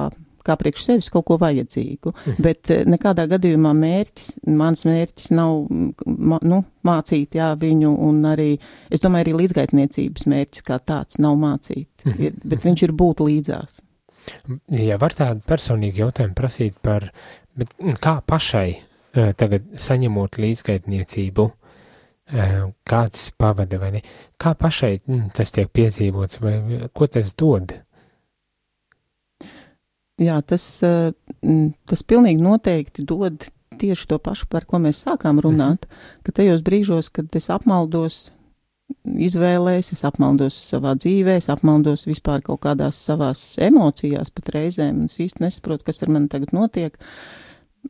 [0.47, 2.43] kā priekš sevis kaut ko vajadzīgu, mhm.
[2.43, 8.53] bet eh, nekādā gadījumā mērķis, mans mērķis nav, nu, mācīt, jā, viņu, un arī,
[8.93, 12.23] es domāju, arī līdzgaitniecības mērķis kā tāds nav mācīt, mhm.
[12.23, 13.81] ir, bet viņš ir būt līdzās.
[14.75, 17.05] Ja var tādu personīgu jautājumu prasīt par,
[17.57, 17.71] bet
[18.03, 21.45] kā pašai eh, tagad saņemot līdzgaitniecību,
[22.33, 22.57] eh,
[22.87, 24.01] kāds pavada vai ne,
[24.39, 26.57] kā pašai mm, tas tiek piedzīvots vai
[26.93, 27.77] ko tas dod?
[30.17, 31.11] Jā, tas, eh,
[31.85, 33.45] tas pilnīgi noteikti dod
[33.77, 36.23] tieši to pašu, par ko mēs sākām runāt, mhm.
[36.25, 38.31] ka tajos brīžos, kad es apmaldos
[39.03, 45.11] izvēlēs, es apmaldos savā dzīvē, es apmaldos vispār kaut kādās savās emocijās pat reizēm, un
[45.11, 46.95] es īsti nesaprotu, kas ar mani tagad notiek.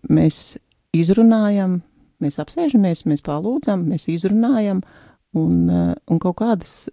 [0.10, 0.58] Mēs
[0.98, 1.80] izrunājam,
[2.24, 4.82] mēs apsēžamies, mēs palūdzam, mēs izrunājam,
[5.38, 6.90] un, eh, un kaut kādas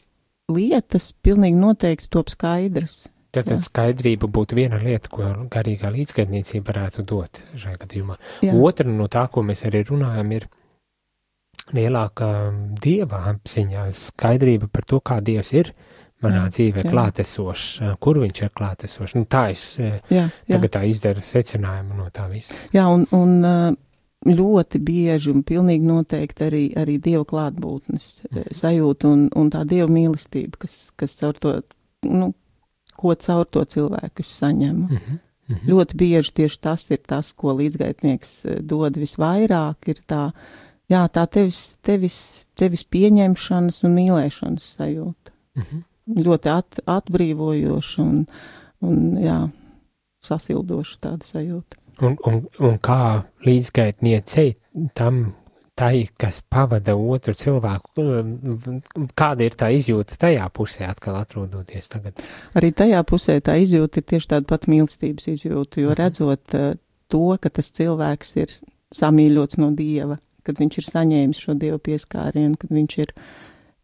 [0.52, 3.08] lietas pilnīgi noteikti top skaidras.
[3.34, 3.64] Tātad jā.
[3.66, 8.18] skaidrība būtu viena lieta, ko garīgā līdzgaidniecība varētu dot šajā gadījumā.
[8.46, 8.54] Jā.
[8.54, 10.46] Otra no tā, ko mēs arī runājam, ir
[11.74, 12.28] lielāka
[12.82, 15.72] dieva apziņa, skaidrība par to, kā dievs ir
[16.24, 16.90] manā jā, dzīvē jā.
[16.92, 17.66] klātesošs,
[18.00, 19.16] kur viņš ir klātesošs.
[19.18, 20.28] Nu, tā es jā, jā.
[20.48, 22.56] tagad tā izdaru secinājumu no tā visa.
[22.76, 23.76] Jā, un, un
[24.24, 28.54] ļoti bieži un pilnīgi noteikti arī, arī dieva klātbūtnes mm.
[28.56, 31.58] sajūta un, un tā dieva mīlestība, kas, kas caur to,
[32.08, 32.32] nu,
[32.94, 34.88] ko caur to cilvēku es saņemu.
[34.88, 35.18] Mm -hmm.
[35.48, 35.68] Mm -hmm.
[35.68, 40.30] Ļoti bieži tieši tas ir tas, ko līdzgaitnieks eh, dod visvairāk, ir tā,
[40.88, 45.30] jā, tā tevis, tevis, tevis pieņemšanas un mīlēšanas sajūta.
[45.54, 45.82] Mm -hmm.
[46.24, 48.26] Ļoti at, atbrīvojoša un,
[48.80, 49.48] un, jā,
[50.22, 51.76] sasildoša tāda sajūta.
[52.02, 54.54] Un, un, un kā līdzgaitniecei
[54.94, 55.34] tam,
[55.74, 58.04] tai, kas pavada otru cilvēku,
[59.18, 62.22] kāda ir tā izjūta tajā pusē, atkal atrodoties tagad?
[62.58, 65.98] Arī tajā pusē tā izjūta ir tieši tāda pat mīlestības izjūta, jo mhm.
[66.00, 66.74] redzot uh,
[67.10, 68.54] to, ka tas cilvēks ir
[68.94, 73.14] samīļots no Dieva, kad viņš ir saņēmis šo Dieva pieskārienu, kad viņš ir,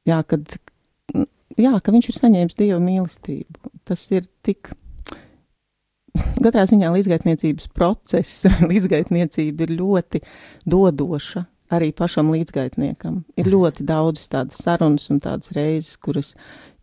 [0.08, 0.58] jā, kad,
[1.58, 3.74] jā, ka viņš ir saņēmis Dieva mīlestību.
[3.88, 4.72] Tas ir tik
[6.40, 10.20] Katrā ziņā līdzgaitniecības process, līdzgaitniecība ir ļoti
[10.66, 13.22] dodoša arī pašam līdzgaitniekam.
[13.36, 13.52] Ir mhm.
[13.54, 16.34] ļoti daudz tādas sarunas un tādas reizes, kuras,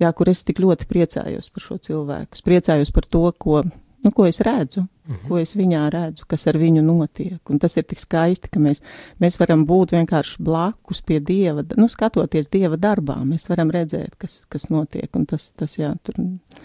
[0.02, 2.39] jā, kur es tik ļoti priecājos par šo cilvēku.
[2.39, 3.62] Es priecājos par to, ko,
[4.06, 5.28] nu, ko es redzu, mm -hmm.
[5.28, 7.50] ko es viņā redzu, kas ar viņu notiek.
[7.50, 8.82] Un tas ir tik skaisti, ka mēs,
[9.19, 13.23] mēs varam būt vienkārši blakus pie Dieva, nu, skatoties Dieva darbā.
[13.26, 15.15] Mēs varam redzēt, kas, kas notiek.
[15.15, 16.15] Un tas, tas, jā, tur...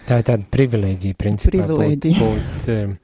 [0.06, 1.50] Tā ir tāda privilēģija, principā.
[1.50, 2.18] Privilēģija.
[2.18, 2.96] Būt, būt, um,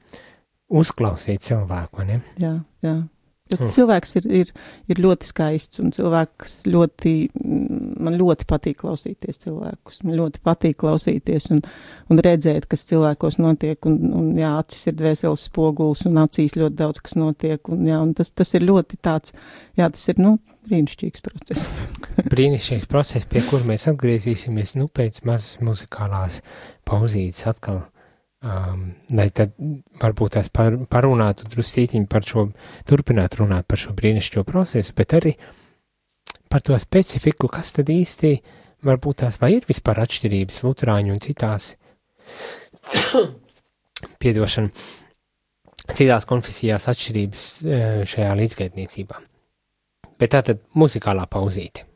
[0.69, 2.21] uzklausīt cilvēku, ne?
[2.37, 3.01] Jā, jā.
[3.49, 3.71] Mm.
[3.73, 4.49] Cilvēks ir, ir,
[4.91, 7.13] ir ļoti skaists, un cilvēks ļoti,
[7.97, 10.03] man ļoti patīk klausīties cilvēkus.
[10.05, 11.63] Man ļoti patīk klausīties un,
[12.13, 16.77] un redzēt, kas cilvēkos notiek, un, un jā, acis ir dvēseles spogulis, un acīs ļoti
[16.77, 19.33] daudz kas notiek, un jā, un tas, tas ir ļoti tāds,
[19.79, 20.37] jā, tas ir, nu,
[20.69, 21.85] brīnišķīgs process.
[22.33, 26.43] brīnišķīgs process, pie kur mēs atgriezīsimies, nu, pēc mazas muzikālās
[26.85, 27.87] pauzītes atkal
[28.39, 29.51] Um, lai tad
[29.99, 32.45] varbūt tās par, parunātu drusītiņu par šo,
[32.87, 35.33] turpināt runāt par šo brīnišķīgo procesu, bet arī
[36.47, 38.31] par to specifiku, kas tad īsti
[38.87, 41.73] varbūt tās vai ir vispār atšķirības luterāņu un citās,
[44.23, 44.71] piedošana,
[45.91, 49.19] citās konfesijās atšķirības eh, šajā līdzgaitniecībā.
[50.15, 51.88] Bet tā tad muzikālā pauzīte.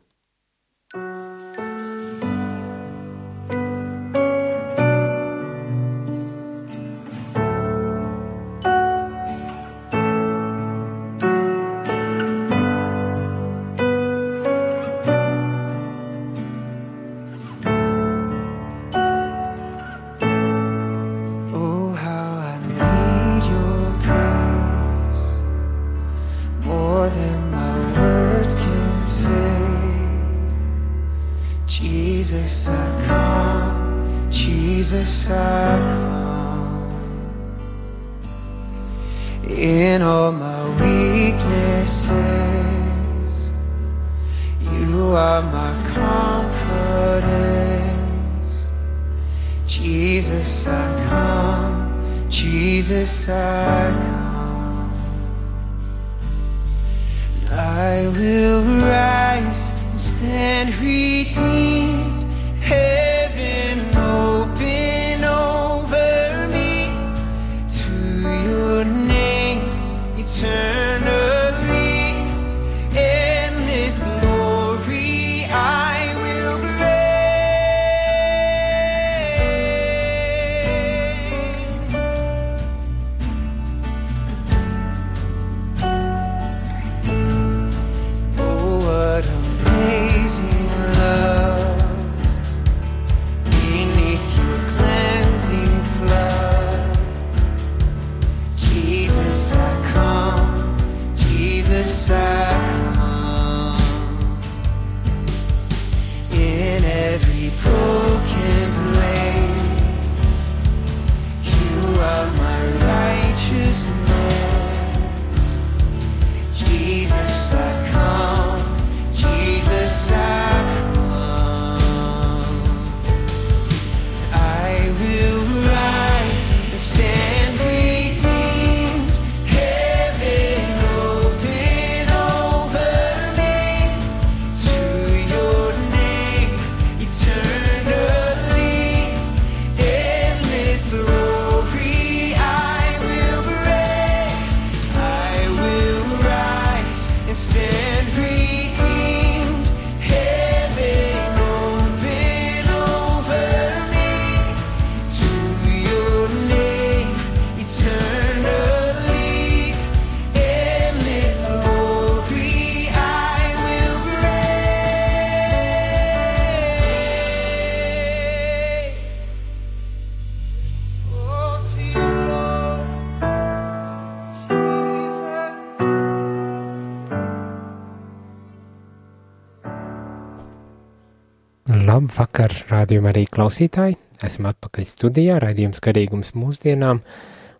[181.93, 183.93] Labvakar, rādījuma arī klausītāji.
[184.25, 187.03] Esam atpakaļ studijā, raidījums garīgums mūsdienām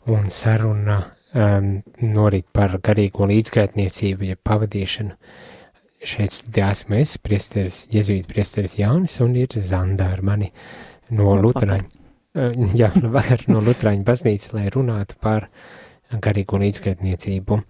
[0.09, 1.67] un saruna um,
[2.01, 5.13] norit par garīgo līdzgaitniecību, ja pavadīšanu.
[6.13, 10.49] Šeit studijā esmu es, priesteris, jezuīt priesteris Jānis un ir Zanda ar mani
[11.13, 11.85] no Lutraņa.
[12.33, 15.51] Uh, jā, vakar no Lutraņa baznīcas, lai runātu par
[16.25, 17.61] garīgo līdzgaitniecību.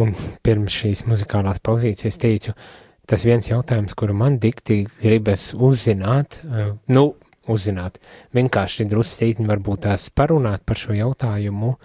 [0.00, 5.52] Un pirms šīs muzikālās pauzītes es teicu, uh, tas viens jautājums, kuru man dikti gribas
[5.54, 7.06] uzzināt, uh, nu,
[7.50, 8.00] uzzināt,
[8.34, 11.76] vienkārši druscītiņi varbūt tās parunāt par šo jautājumu,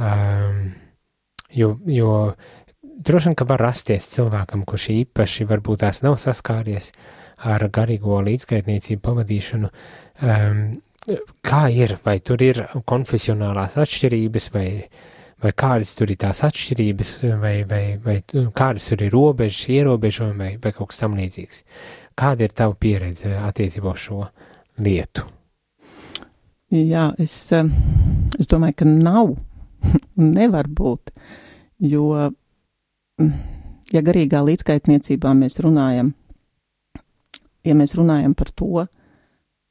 [0.00, 0.62] um,
[1.52, 2.14] jo, jo
[2.80, 6.90] droši vien, ka var rasties cilvēkam, kurš īpaši varbūt tās nav saskāries
[7.44, 9.72] ar garīgo līdzgaitniecību pavadīšanu,
[10.24, 10.62] um,
[11.44, 15.02] kā ir, vai tur ir konfesionālās atšķirības, vai uh,
[15.44, 18.16] vai kādas tur ir tās atšķirības, vai, vai, vai
[18.56, 21.64] kādas tur ir robežas, ierobežojumi, vai, vai kaut kas tam līdzīgs.
[22.16, 24.20] Kāda ir tava pieredze attiecībā uz šo
[24.84, 25.26] lietu?
[26.74, 27.68] Jā, es, eh,
[28.38, 29.34] es domāju, ka nav
[30.18, 31.12] un nevar būt,
[31.84, 32.08] jo,
[33.20, 33.34] mm,
[33.92, 36.14] ja garīgā līdzskaitniecībā mēs runājam,
[37.64, 38.86] ja mēs runājam par to,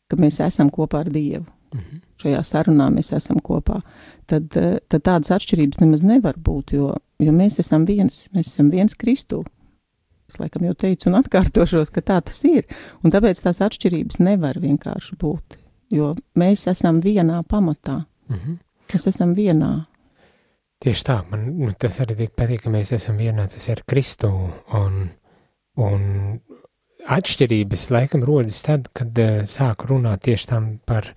[0.07, 1.47] ka mēs esam kopā ar Dievu,
[1.80, 2.01] -hmm.
[2.21, 3.82] šajā sarunā mēs esam kopā,
[4.28, 8.69] tad, eh, tad tādas atšķirības nemaz nevar būt, jo, jo mēs esam viens, mēs esam
[8.69, 9.43] viens Kristū.
[10.30, 12.63] Es laikam jau teicu un atkārtošos, ka tā tas ir,
[13.03, 15.57] un tāpēc tās atšķirības nevar vienkārši būt,
[15.91, 18.05] jo mēs esam vienā pamatā.
[18.30, 18.57] Mm -hmm.
[18.93, 19.86] Mēs esam vienā.
[20.84, 24.51] Tieši tā, man nu, tas arī tik patīk, ka mēs esam vienā, tas ir Kristu,
[24.74, 25.09] un,
[25.76, 26.39] un
[27.07, 31.13] atšķirības laikam rodas tad, kad uh, sāk runāt tieši tam par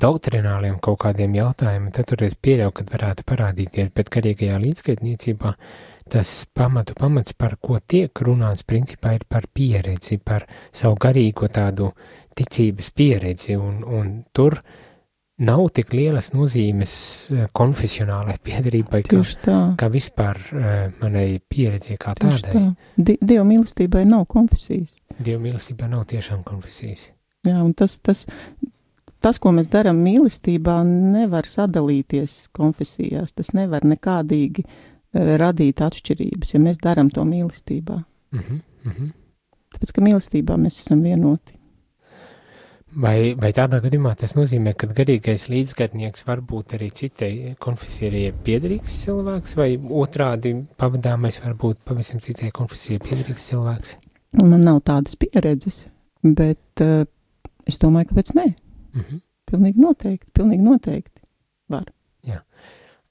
[0.00, 5.54] doktrināliem kaut kādiem jautājumiem, tad tur es pieļauju, ka varētu parādīties, bet garīgajā līdzgaitniecībā
[6.12, 11.90] tas pamatu pamats, par ko tiek runāts, principā ir par pieredzi, par savu garīgo tādu
[12.36, 14.60] ticības pieredzi, un, un tur
[15.42, 16.94] nav tik lielas nozīmes
[17.56, 19.24] konfesionālai piedarībai, kā,
[19.80, 20.70] kā vispār uh,
[21.02, 22.54] manai pieredzi kā Tieši tādai.
[22.54, 23.02] Tā.
[23.10, 24.94] Di Dieva mīlestībai nav konfesijas.
[25.18, 27.10] Dieva mīlestībai nav tiešām konfesijas.
[27.46, 28.24] Jā, un tas, tas,
[29.26, 33.34] tas, ko mēs darām mīlestībā, nevar sadalīties konfesijās.
[33.34, 38.00] Tas nevar nekādīgi uh, radīt atšķirības, ja mēs darām to mīlestībā.
[38.32, 39.12] Mm -hmm, mm -hmm.
[39.74, 41.56] Tāpēc, ka mīlestībā mēs esam vienoti.
[42.96, 48.94] Vai, vai tādā gadījumā tas nozīmē, ka garīgais līdzgadnieks var būt arī citai konfesijai piederīgs
[49.04, 53.96] cilvēks, vai otrādi pavadāmais var būt pavisam citai konfesijai piederīgs cilvēks?
[54.40, 55.82] Man nav tādas pieredzes,
[56.22, 57.04] bet uh,
[57.66, 58.46] es domāju, ka pēc nē.
[58.96, 59.22] Mm -hmm.
[59.46, 61.20] Pilnīgi noteikti, pilnīgi noteikti
[61.70, 61.84] var.
[62.26, 62.40] Jā.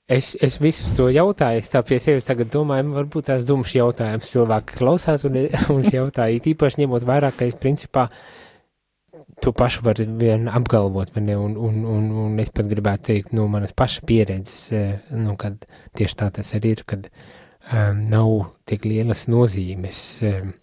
[0.08, 4.28] Es, es visu to jautāju, es tā pie sevis tagad domāju, varbūt tās dumšs jautājums
[4.30, 5.38] cilvēki klausās un,
[5.74, 8.10] un jautāju, īpaši ņemot vērā, ka es principā
[9.42, 13.34] to pašu var vien apgalvot, vai ne, un, un, un, un es pat gribētu teikt,
[13.34, 15.66] no manas paša pieredzes, eh, nu, kad
[15.98, 18.30] tieši tā tas arī ir, kad um, nav
[18.66, 20.54] tik lielas nozīmes um,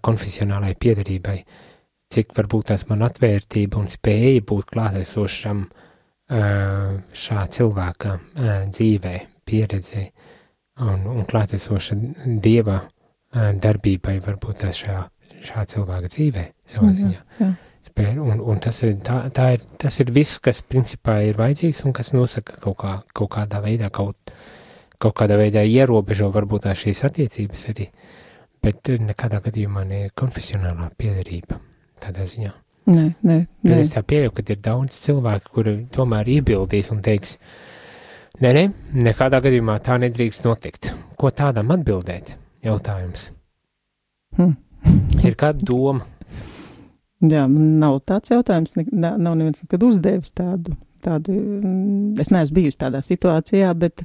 [0.00, 1.38] konfesionālai piedarībai.
[1.42, 1.71] Uh,
[2.12, 5.64] cik varbūt tās man atvērtība un spēja būt klātesošam
[7.22, 8.16] šā cilvēka
[8.72, 9.14] dzīvē,
[9.48, 10.04] pieredzē
[10.80, 11.98] un, un klātesoša
[12.44, 12.78] dieva
[13.32, 15.02] darbībai varbūt tās šajā,
[15.48, 17.20] šā cilvēka dzīvē savā mm, ziņā.
[17.40, 17.52] Jā, jā.
[18.22, 21.92] Un, un tas, ir, tā, tā ir, tas ir viss, kas principā ir vajadzīgs un
[21.96, 24.32] kas nosaka kaut, kā, kaut kādā veidā, kaut,
[25.02, 27.90] kaut kādā veidā ierobežo varbūt tās šīs attiecības arī,
[28.64, 31.60] bet nekādā gadījumā ne konfesionālā piedarība
[32.02, 32.52] tādā ziņā.
[32.90, 33.76] Nē, nē, nē.
[33.78, 37.36] Es tā pieļauju, ka ir daudz cilvēku, kuri tomēr iebildīs un teiks,
[38.42, 38.64] nē, nē,
[39.06, 40.90] nekādā gadījumā tā nedrīkst notikt.
[41.18, 42.34] Ko tādam atbildēt?
[42.66, 43.28] Jautājums.
[44.38, 44.56] Hmm.
[45.26, 46.06] ir kāda doma?
[47.22, 50.74] Jā, nav tāds jautājums, ne, nav neviens nekad uzdevis tādu,
[51.06, 54.02] tādu, mm, es neesmu bijusi tādā situācijā, bet,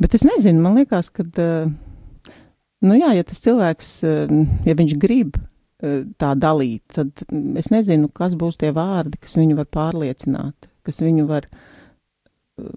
[0.00, 2.32] bet es nezinu, man liekas, ka, eh,
[2.80, 4.32] nu jā, ja tas cilvēks, eh,
[4.70, 5.36] ja viņš grib,
[5.80, 7.24] tā dalīt, tad
[7.60, 11.46] es nezinu, kas būs tie vārdi, kas viņu var pārliecināt, kas viņu var,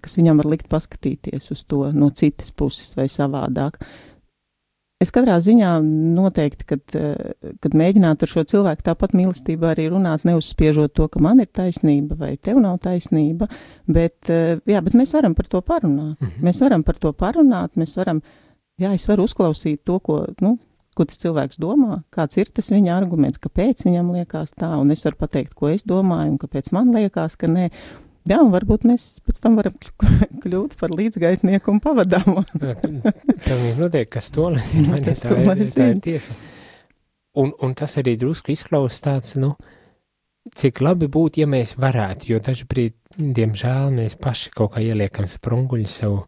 [0.04, 3.80] kas viņam var likt paskatīties uz to no citas puses vai savādāk.
[5.04, 6.94] Es katrā ziņā noteikti, kad,
[7.60, 12.16] kad mēģinātu ar šo cilvēku tāpat mīlestībā arī runāt, neuzspiežot to, ka man ir taisnība
[12.22, 13.50] vai tev nav taisnība,
[13.84, 16.16] bet, jā, bet mēs varam par to parunāt.
[16.22, 16.44] Mm -hmm.
[16.48, 18.22] Mēs varam par to parunāt, mēs varam,
[18.80, 20.58] jā, es varu uzklausīt to, ko, nu,
[20.98, 25.04] ko tas cilvēks domā, kāds ir tas viņa arguments, kāpēc viņam liekas tā, un es
[25.06, 27.70] varu pateikt, ko es domāju, un kāpēc man liekas, ka nē.
[28.24, 29.76] Jā, un varbūt mēs pēc tam varam
[30.44, 32.46] kļūt par līdzgaitnieku un pavadāmu.
[33.48, 36.38] Pilnīgi noteikti, kas to nezina, vai ne, tā, ir, tā ir tiesa.
[37.40, 39.56] un, un tas arī drusku izklausās tāds, nu,
[40.56, 45.92] cik labi būtu, ja mēs varētu, jo dažbrīd, diemžēl, mēs paši kaut kā ieliekam sprunguļu
[45.92, 46.22] sev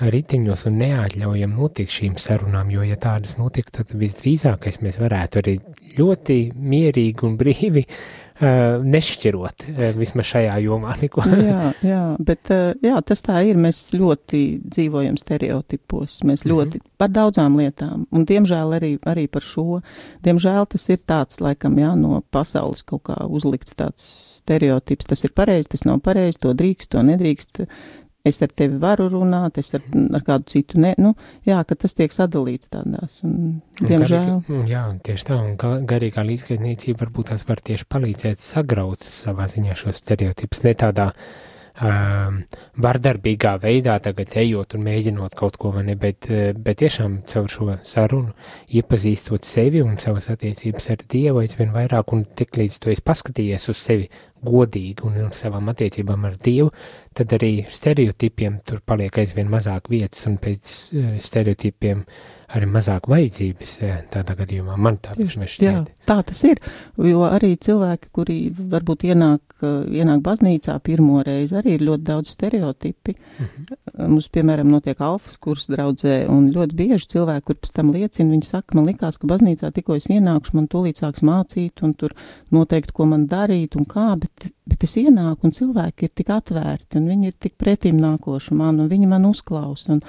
[0.00, 5.58] riteņos un neatļaujam notikt šīm sarunām, jo, ja tādas notiktu, tad visdrīzākais mēs varētu arī
[5.98, 11.24] ļoti mierīgi un brīvi uh, nešķirot uh, vismaz šajā jomā neko.
[11.50, 13.58] jā, jā, bet uh, jā, tas tā ir.
[13.58, 16.54] Mēs ļoti dzīvojam stereotipos, mēs mhm.
[16.54, 16.96] ļoti mm -hmm.
[17.02, 19.80] par daudzām lietām, un diemžēl arī, arī par šo.
[20.24, 24.06] Diemžēl tas ir tāds, laikam, jā, no pasaules kaut kā uzlikts tāds
[24.38, 25.06] stereotips.
[25.06, 27.66] Tas ir pareizi, tas nav pareizi, to drīkst, to nedrīkst
[28.26, 29.84] es ar tevi varu runāt, es ar,
[30.16, 30.94] ar kādu citu ne.
[31.00, 31.14] Nu,
[31.48, 34.40] jā, ka tas tiek sadalīts tādās, un, diemžēl.
[34.48, 39.76] Garīgi, jā, tieši tā, un garīgā līdzgaitniecība varbūt tās var tieši palīdzēt sagraut savā ziņā
[39.78, 41.12] šos stereotipus, ne tādā
[41.82, 42.38] um,
[42.82, 47.68] vardarbīgā veidā tagad ejot un mēģinot kaut ko, vai ne, bet, bet tiešām caur šo
[47.86, 48.34] sarunu
[48.74, 53.68] iepazīstot sevi un savas attiecības ar Dievu aizvien vairāk, un tik līdz tu esi paskatījies
[53.72, 54.08] uz sevi
[54.44, 56.70] godīgi un ar savām attiecībām ar Dievu,
[57.16, 62.04] tad arī stereotipiem tur paliek aizvien mazāk vietas un pēc uh, stereotipiem
[62.54, 64.78] arī mazāk vajadzības uh, tādā gadījumā.
[64.78, 65.72] Man tā vismaz šķiet.
[65.72, 66.60] Jā, tā tas ir,
[67.04, 72.34] jo arī cilvēki, kuri varbūt ienāk, uh, ienāk baznīcā pirmo reizi, arī ir ļoti daudz
[72.34, 73.16] stereotipi.
[73.38, 73.78] Mhm.
[74.08, 78.46] Mums, piemēram, notiek alfas kurs draudzē, un ļoti bieži cilvēki, kur pēc tam liecina, viņi
[78.46, 82.14] saka, man likās, ka baznīcā tikko es ienākšu, man tūlīt sāks mācīt, un tur
[82.54, 86.98] noteikti, ko man darīt un kā, bet bet, es ienāku un cilvēki ir tik atvērti
[87.00, 90.02] un viņi ir tik pretīm nākoši man un viņi man uzklausa un,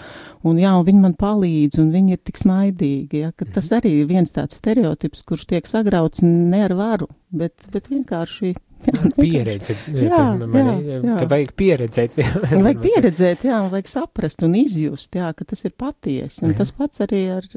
[0.47, 3.95] un jā, un viņi man palīdz un viņi ir tik smaidīgi, ja, ka tas arī
[4.01, 9.73] ir viens tāds stereotips, kurš tiek sagrauts ne ar varu, bet, bet vienkārši Jā, pieredze.
[9.91, 11.15] Jā, mani, jā, jā.
[11.19, 12.13] Ka vajag pieredzēt.
[12.65, 16.45] vajag pieredzēt, jā, vajag saprast un izjust, jā, ka tas ir patiesi.
[16.45, 16.61] Un jā.
[16.61, 17.49] tas pats arī ar,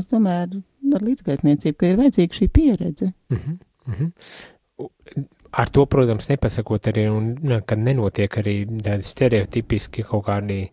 [0.00, 3.10] es domāju, ar, ar līdzgaitniecību, ka ir vajadzīga šī pieredze.
[3.28, 3.58] Uh -huh,
[3.92, 8.54] uh -huh ar to, protams, nepasakot arī, un, ka nenotiek arī
[8.86, 10.70] tādi stereotipiski kaut kādi eh,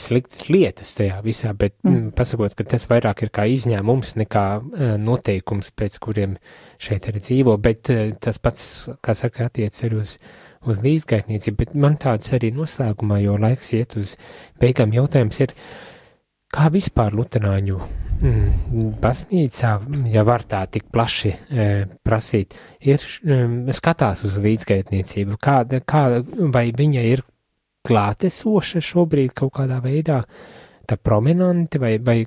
[0.00, 1.90] sliktas lietas tajā visā, bet mm.
[1.92, 2.12] mm.
[2.16, 6.38] pasakot, ka tas vairāk ir kā izņēmums nekā uh, noteikums, pēc kuriem
[6.80, 8.68] šeit arī dzīvo, bet uh, tas pats,
[9.04, 10.16] kā saka, attiec arī uz,
[10.64, 14.16] uz līdzgaitniecību, bet man tāds arī noslēgumā, jo laiks iet uz
[14.62, 15.52] beigām jautājums ir,
[16.54, 17.78] kā vispār luterāņu
[18.22, 19.74] mm, baznīcā,
[20.12, 21.68] ja var tā tik plaši e,
[22.06, 22.54] prasīt,
[22.86, 26.06] ir mm, skatās uz līdzgaitniecību, kāda, kā,
[26.54, 27.24] vai viņa ir
[27.84, 30.22] klātesoša šobrīd kaut kādā veidā,
[30.84, 32.18] tā prominanti, vai, vai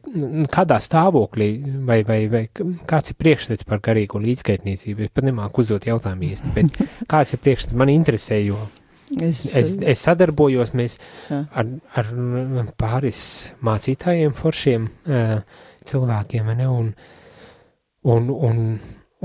[0.53, 1.49] kādā stāvoklī,
[1.86, 2.43] vai, vai, vai
[2.89, 5.05] kāds ir priekšstats par garīgo līdzgaitniecību.
[5.05, 6.82] Es pat nemāku uzdot jautājumu īsti, bet
[7.12, 7.78] kāds ir priekšstats?
[7.78, 8.60] Man interesē, jo
[9.08, 10.97] Es, es, es sadarbojos mēs
[11.32, 12.10] ar, ar
[12.76, 13.20] pāris
[13.64, 15.38] mācītājiem, foršiem uh,
[15.88, 16.89] cilvēkiem, ne, un,
[18.03, 18.60] un, un,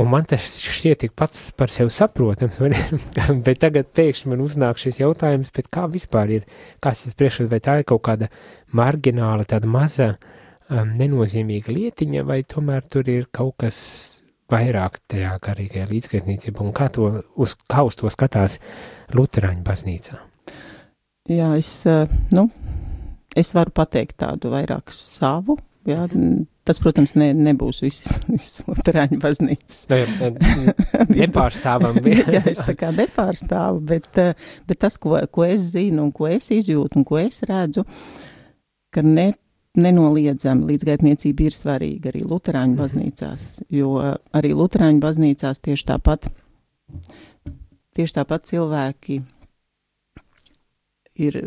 [0.01, 2.59] un man tas šķiet tik pats par sevi saprotams,
[3.47, 6.49] bet tagad pēkšņi man uznāk šis jautājums, kā vispār ir,
[6.83, 8.31] kāds tas priekšstats, vai tā ir kaut kāda
[8.73, 10.15] margināla, tāda maza,
[10.71, 13.79] um, nenozīmīga lietiņa, vai tomēr tur ir kaut kas
[14.53, 17.09] vairāk tajā garīgajā līdzgaitniecībā, un kā, to,
[17.41, 18.59] uz, kā uz to skatās
[19.17, 20.19] Lutāņu baznīcā?
[21.31, 22.49] Jā, es, eh, nu,
[23.39, 25.57] es varu pateikt tādu vairāk savu
[25.89, 26.05] Jā,
[26.63, 29.81] tas, protams, ne, nebūs visas, visas Lutāņu baznīcas.
[31.21, 31.99] Nepārstāvam.
[32.37, 34.37] jā, es tā kā nepārstāvu, bet, eh,
[34.69, 37.83] bet tas, ko, ko es zinu un ko es izjūtu un ko es redzu,
[38.95, 39.33] ka ne,
[39.75, 42.79] nenoliedzami līdzgaitniecība ir svarīga arī Lutāņu mhm.
[42.79, 43.97] baznīcās, jo
[44.37, 46.31] arī Lutāņu baznīcās tieši tāpat,
[47.99, 49.23] tieši tāpat cilvēki
[51.21, 51.39] ir,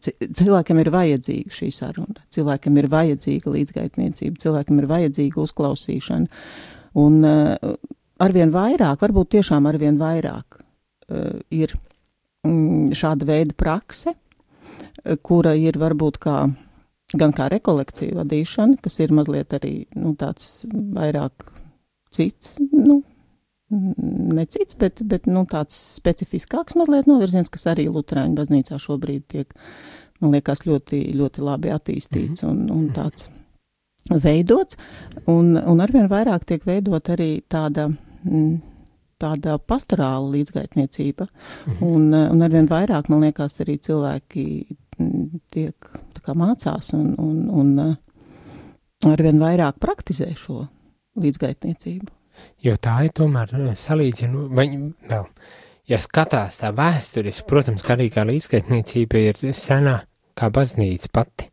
[0.00, 6.42] cilvēkam ir vajadzīga šī saruna, cilvēkam ir vajadzīga līdzgaitniecība, cilvēkam ir vajadzīga uzklausīšana.
[6.96, 7.74] Un uh,
[8.22, 11.74] arvien vairāk, varbūt tiešām arvien vairāk, uh, ir
[12.46, 16.38] mm, šāda veida prakse, uh, kura ir varbūt kā,
[17.14, 21.52] gan kā rekolekcija vadīšana, kas ir mazliet arī, nu, tāds vairāk
[22.16, 23.02] cits, nu,
[23.70, 29.56] ne cits, bet, bet nu, tāds specifiskāks mazliet novirziens, kas arī Lutāņu baznīcā šobrīd tiek,
[30.22, 32.70] man liekas, ļoti, ļoti labi attīstīts mm -hmm.
[32.70, 33.28] un, un tāds
[34.22, 34.78] veidots.
[35.26, 37.90] Un, un arvien vairāk tiek veidot arī tāda.
[38.24, 38.62] Mm,
[39.16, 41.86] tāda pastorāla līdzgaitniecība, mm -hmm.
[41.86, 44.66] un, un arvien vairāk, man liekas, arī cilvēki
[44.98, 45.74] mm, tiek
[46.22, 47.96] kā mācās un, un, un
[49.12, 50.66] arvien vairāk praktizē šo
[51.16, 52.15] līdzgaitniecību
[52.62, 54.68] jo tā ir tomēr eh, salīdzinu, vai
[55.10, 55.26] vēl,
[55.90, 60.00] ja skatās tā vēsturis, protams, garīgā līdzskaitniecība ir sena
[60.36, 61.50] kā baznīca pati,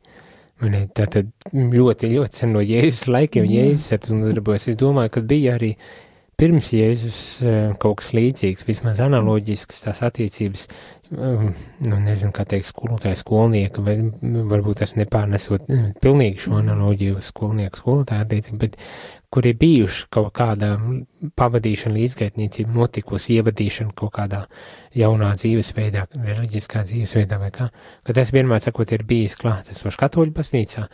[0.63, 3.47] Tātad ļoti, ļoti sen no Jēzus laikiem.
[3.49, 4.69] Jēzus ar to nodarbojas.
[4.71, 5.73] Es domāju, ka bija arī
[6.39, 10.67] pirms Jēzus eh, kaut kas līdzīgs, vismaz analoģisks tās attiecības,
[11.13, 11.49] um,
[11.85, 13.97] nu, nezinu, kā teikt, skolotāja, skolnieka, vai
[14.51, 18.77] varbūt tas nepārnesot eh, pilnīgi šo analoģiju uz skolnieku, skolotāja attiecību, bet
[19.33, 20.75] kur ir bijuši kaut kāda
[21.39, 24.43] pavadīšana, līdzgaitniecība, notikusi ievadīšana kaut kādā
[24.97, 27.71] jaunā dzīvesveidā, reliģiskā dzīvesveidā vai kā,
[28.05, 30.85] ka tas vienmēr, sakot, ir bijis klātesošs katoļu baznīcā,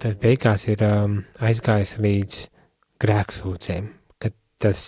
[0.00, 2.42] tad beigās ir aizgājis līdz
[3.04, 3.99] grēksūdzēm, ka
[4.60, 4.82] tas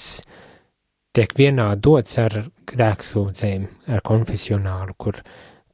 [1.17, 2.43] tiek vienā dots ar
[2.73, 5.19] grēksūdzēm, ar konfesionālu, kur,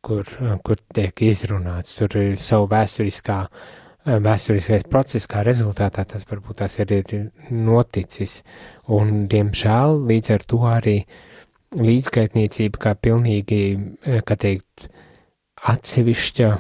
[0.03, 0.31] kur,
[0.65, 3.69] kur tiek izrunāts, tur ir savu vēsturiskā uh,
[4.09, 8.43] vēsturiskais process, kā rezultātā tas varbūt tas ir, ir noticis,
[8.87, 10.97] un, diemžēl, līdz ar to arī
[11.77, 13.61] līdzgaitniecība kā pilnīgi,
[14.25, 14.89] kā teikt,
[15.69, 16.51] atsevišķa,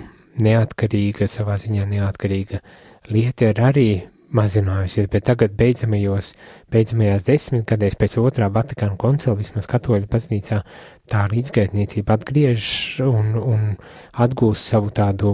[0.44, 2.60] neatkarīga, savā ziņā neatkarīga
[3.08, 3.88] lieta ir arī
[4.34, 6.32] mazinājusies, bet tagad beidzamajos,
[6.72, 10.60] beidzamajās desmitgadēs pēc otrā Vatikāna koncila vismaz katoļu baznīcā
[11.08, 12.68] tā līdzgaitniecība atgriež
[13.06, 13.64] un, un
[14.20, 15.32] atgūst savu tādu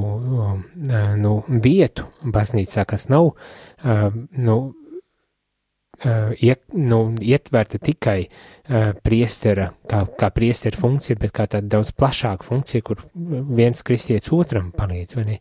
[1.18, 3.32] nu, vietu baznīcā, kas nav
[3.82, 4.58] nu,
[6.40, 8.18] iet, nu, ietverta tikai
[9.04, 14.70] priestera, kā, kā priestera funkcija, bet kā tāda daudz plašāka funkcija, kur viens kristietis otram
[14.76, 15.38] palīdz, vai ne?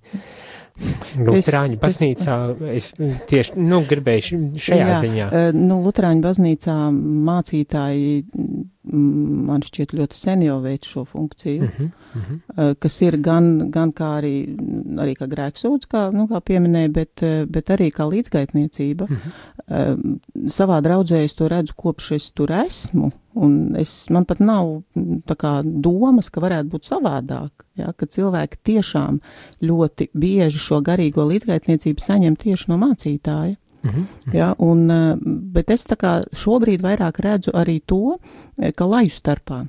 [1.14, 2.36] Lutāņu baznīcā
[2.74, 2.90] es
[3.30, 5.28] tieši nu, gribēju šajā jā, ziņā.
[5.54, 6.78] Nu, Lutāņu baznīcā
[7.28, 8.24] mācītāji
[8.84, 12.76] man šķiet ļoti sen jau veic šo funkciju, uh -huh, uh -huh.
[12.80, 14.36] kas ir gan, gan kā arī,
[15.00, 19.04] arī kā grēksūds, kā, nu, kā pieminēja, bet, bet arī kā līdzgaitniecība.
[19.04, 20.20] Uh -huh.
[20.48, 24.84] Savā draudzē es to redzu kopš es tur esmu, un es, man pat nav
[25.28, 29.20] tā kā domas, ka varētu būt savādāk, ja, ka cilvēki tiešām
[29.62, 33.56] ļoti bieži šo garīgo līdzgaitniecību saņem tieši no mācītāja.
[33.84, 34.36] Mm -hmm.
[34.36, 35.16] ja, un, eh,
[35.54, 38.18] bet es tā kā šobrīd vairāk redzu arī to,
[38.60, 39.64] eh, ka laju starpā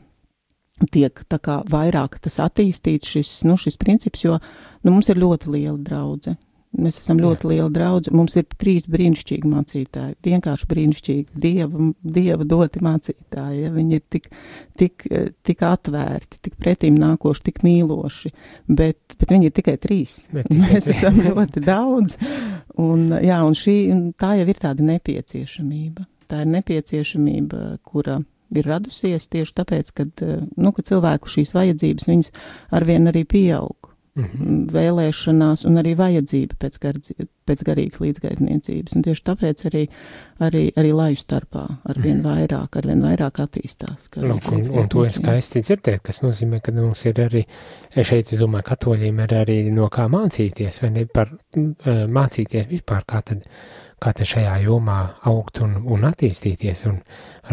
[0.90, 4.38] tiek tā kā vairāk tas attīstīts šis, nu, šis princips, jo
[4.82, 6.36] nu, mums ir ļoti liela draudze.
[6.74, 8.12] Mēs esam ļoti liela draudze.
[8.14, 10.16] Mums ir trīs brīnišķīgi mācītāji.
[10.26, 11.26] Vienkārši brīnišķīgi.
[11.44, 13.60] Dieva, dieva doti mācītāji.
[13.62, 13.70] Ja?
[13.74, 14.26] Viņi ir tik,
[14.80, 15.06] tik,
[15.46, 18.32] tik atvērti, tik pretīm nākoši, tik mīloši.
[18.66, 20.16] Bet, bet viņi ir tikai trīs.
[20.34, 22.18] Bet, Mēs esam ļoti daudz.
[22.82, 23.78] Un, jā, un šī,
[24.18, 26.08] tā jau ir tāda nepieciešamība.
[26.30, 28.18] Tā ir nepieciešamība, kura
[28.54, 30.10] ir radusies tieši tāpēc, ka,
[30.58, 32.38] nu, ka cilvēku šīs vajadzības viņas
[32.74, 34.66] arvien arī pieaug -hmm.
[34.72, 36.98] vēlēšanās un arī vajadzība pēc, gar,
[37.46, 38.94] pēc garīgas līdzgaitniecības.
[38.94, 39.84] Un tieši tāpēc arī,
[40.38, 42.26] arī, arī laju starpā ar vien mhm.
[42.28, 44.10] vairāk, ar vien vairāk attīstās.
[44.16, 47.44] Lūk, un, un to ir skaisti dzirdēt, kas nozīmē, ka mums ir arī,
[47.96, 53.22] šeit, es domāju, katoļiem ir arī no kā mācīties, vai ne par mācīties vispār, kā
[53.22, 53.42] tad
[54.04, 54.98] kā te šajā jomā
[55.30, 56.98] augt un, un attīstīties un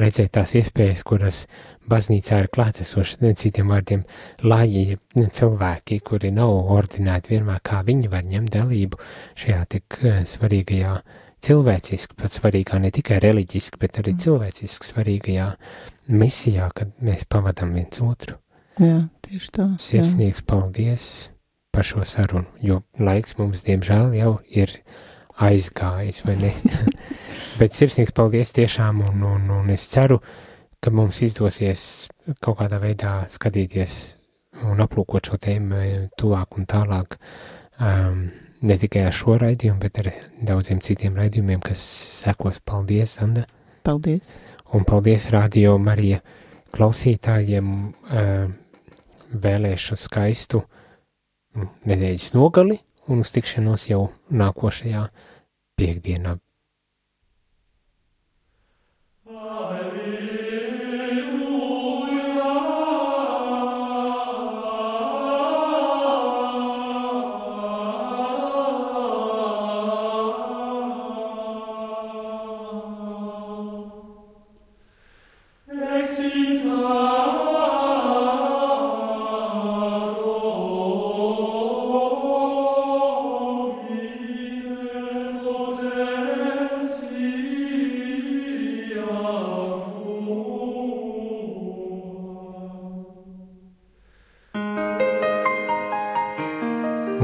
[0.02, 1.46] redzēt tās iespējas, kuras
[1.90, 4.04] baznīcā ir klātesošas, ne citiem vārdiem,
[4.46, 9.00] laji cilvēki, kuri nav ordinēti vienmēr, kā viņi var ņemt dalību
[9.42, 10.96] šajā tik eh, svarīgajā
[11.42, 14.24] cilvēciski, pat svarīgā ne tikai reliģiski, bet arī mm.
[14.26, 15.48] cilvēciski svarīgajā
[16.14, 18.38] misijā, kad mēs pavadam viens otru.
[18.82, 19.68] Jā, tieši tā.
[19.82, 21.06] Sirsnīgs paldies
[21.74, 24.78] par šo sarunu, jo laiks mums, diemžēl, jau ir
[25.42, 26.54] aizgājis, vai ne?
[27.60, 30.51] Bet sirsnīgs paldies tiešām, un, un, un es ceru, ka
[30.90, 31.84] mums izdosies
[32.42, 33.98] kaut kādā veidā skatīties
[34.66, 37.20] un aplūkot šo tēmu eh, tuvāk un tālāk.
[37.82, 40.12] Um, ne tikai ar šo raidījumu, bet ar
[40.50, 41.82] daudziem citiem raidījumiem, kas
[42.24, 42.62] sekos.
[42.66, 43.46] Paldies, Anna!
[43.86, 44.34] Paldies!
[44.74, 46.22] Un paldies Radio Marija
[46.74, 47.72] klausītājiem!
[48.10, 48.58] Uh,
[49.32, 50.62] vēlēšu skaistu
[51.88, 52.80] nedēļas nogali
[53.12, 55.06] un uz tikšanos jau nākošajā
[55.80, 56.38] piekdienā.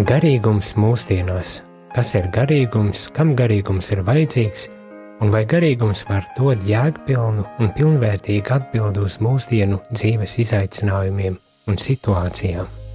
[0.07, 1.49] Garīgums mūsdienās.
[1.91, 4.69] Kas ir garīgums, kam garīgums ir vajadzīgs,
[5.19, 11.35] un vai garīgums var dot jēgpilnu un pilnvērtīgu atbildi uz mūsdienu dzīves izaicinājumiem
[11.67, 12.86] un situācijām?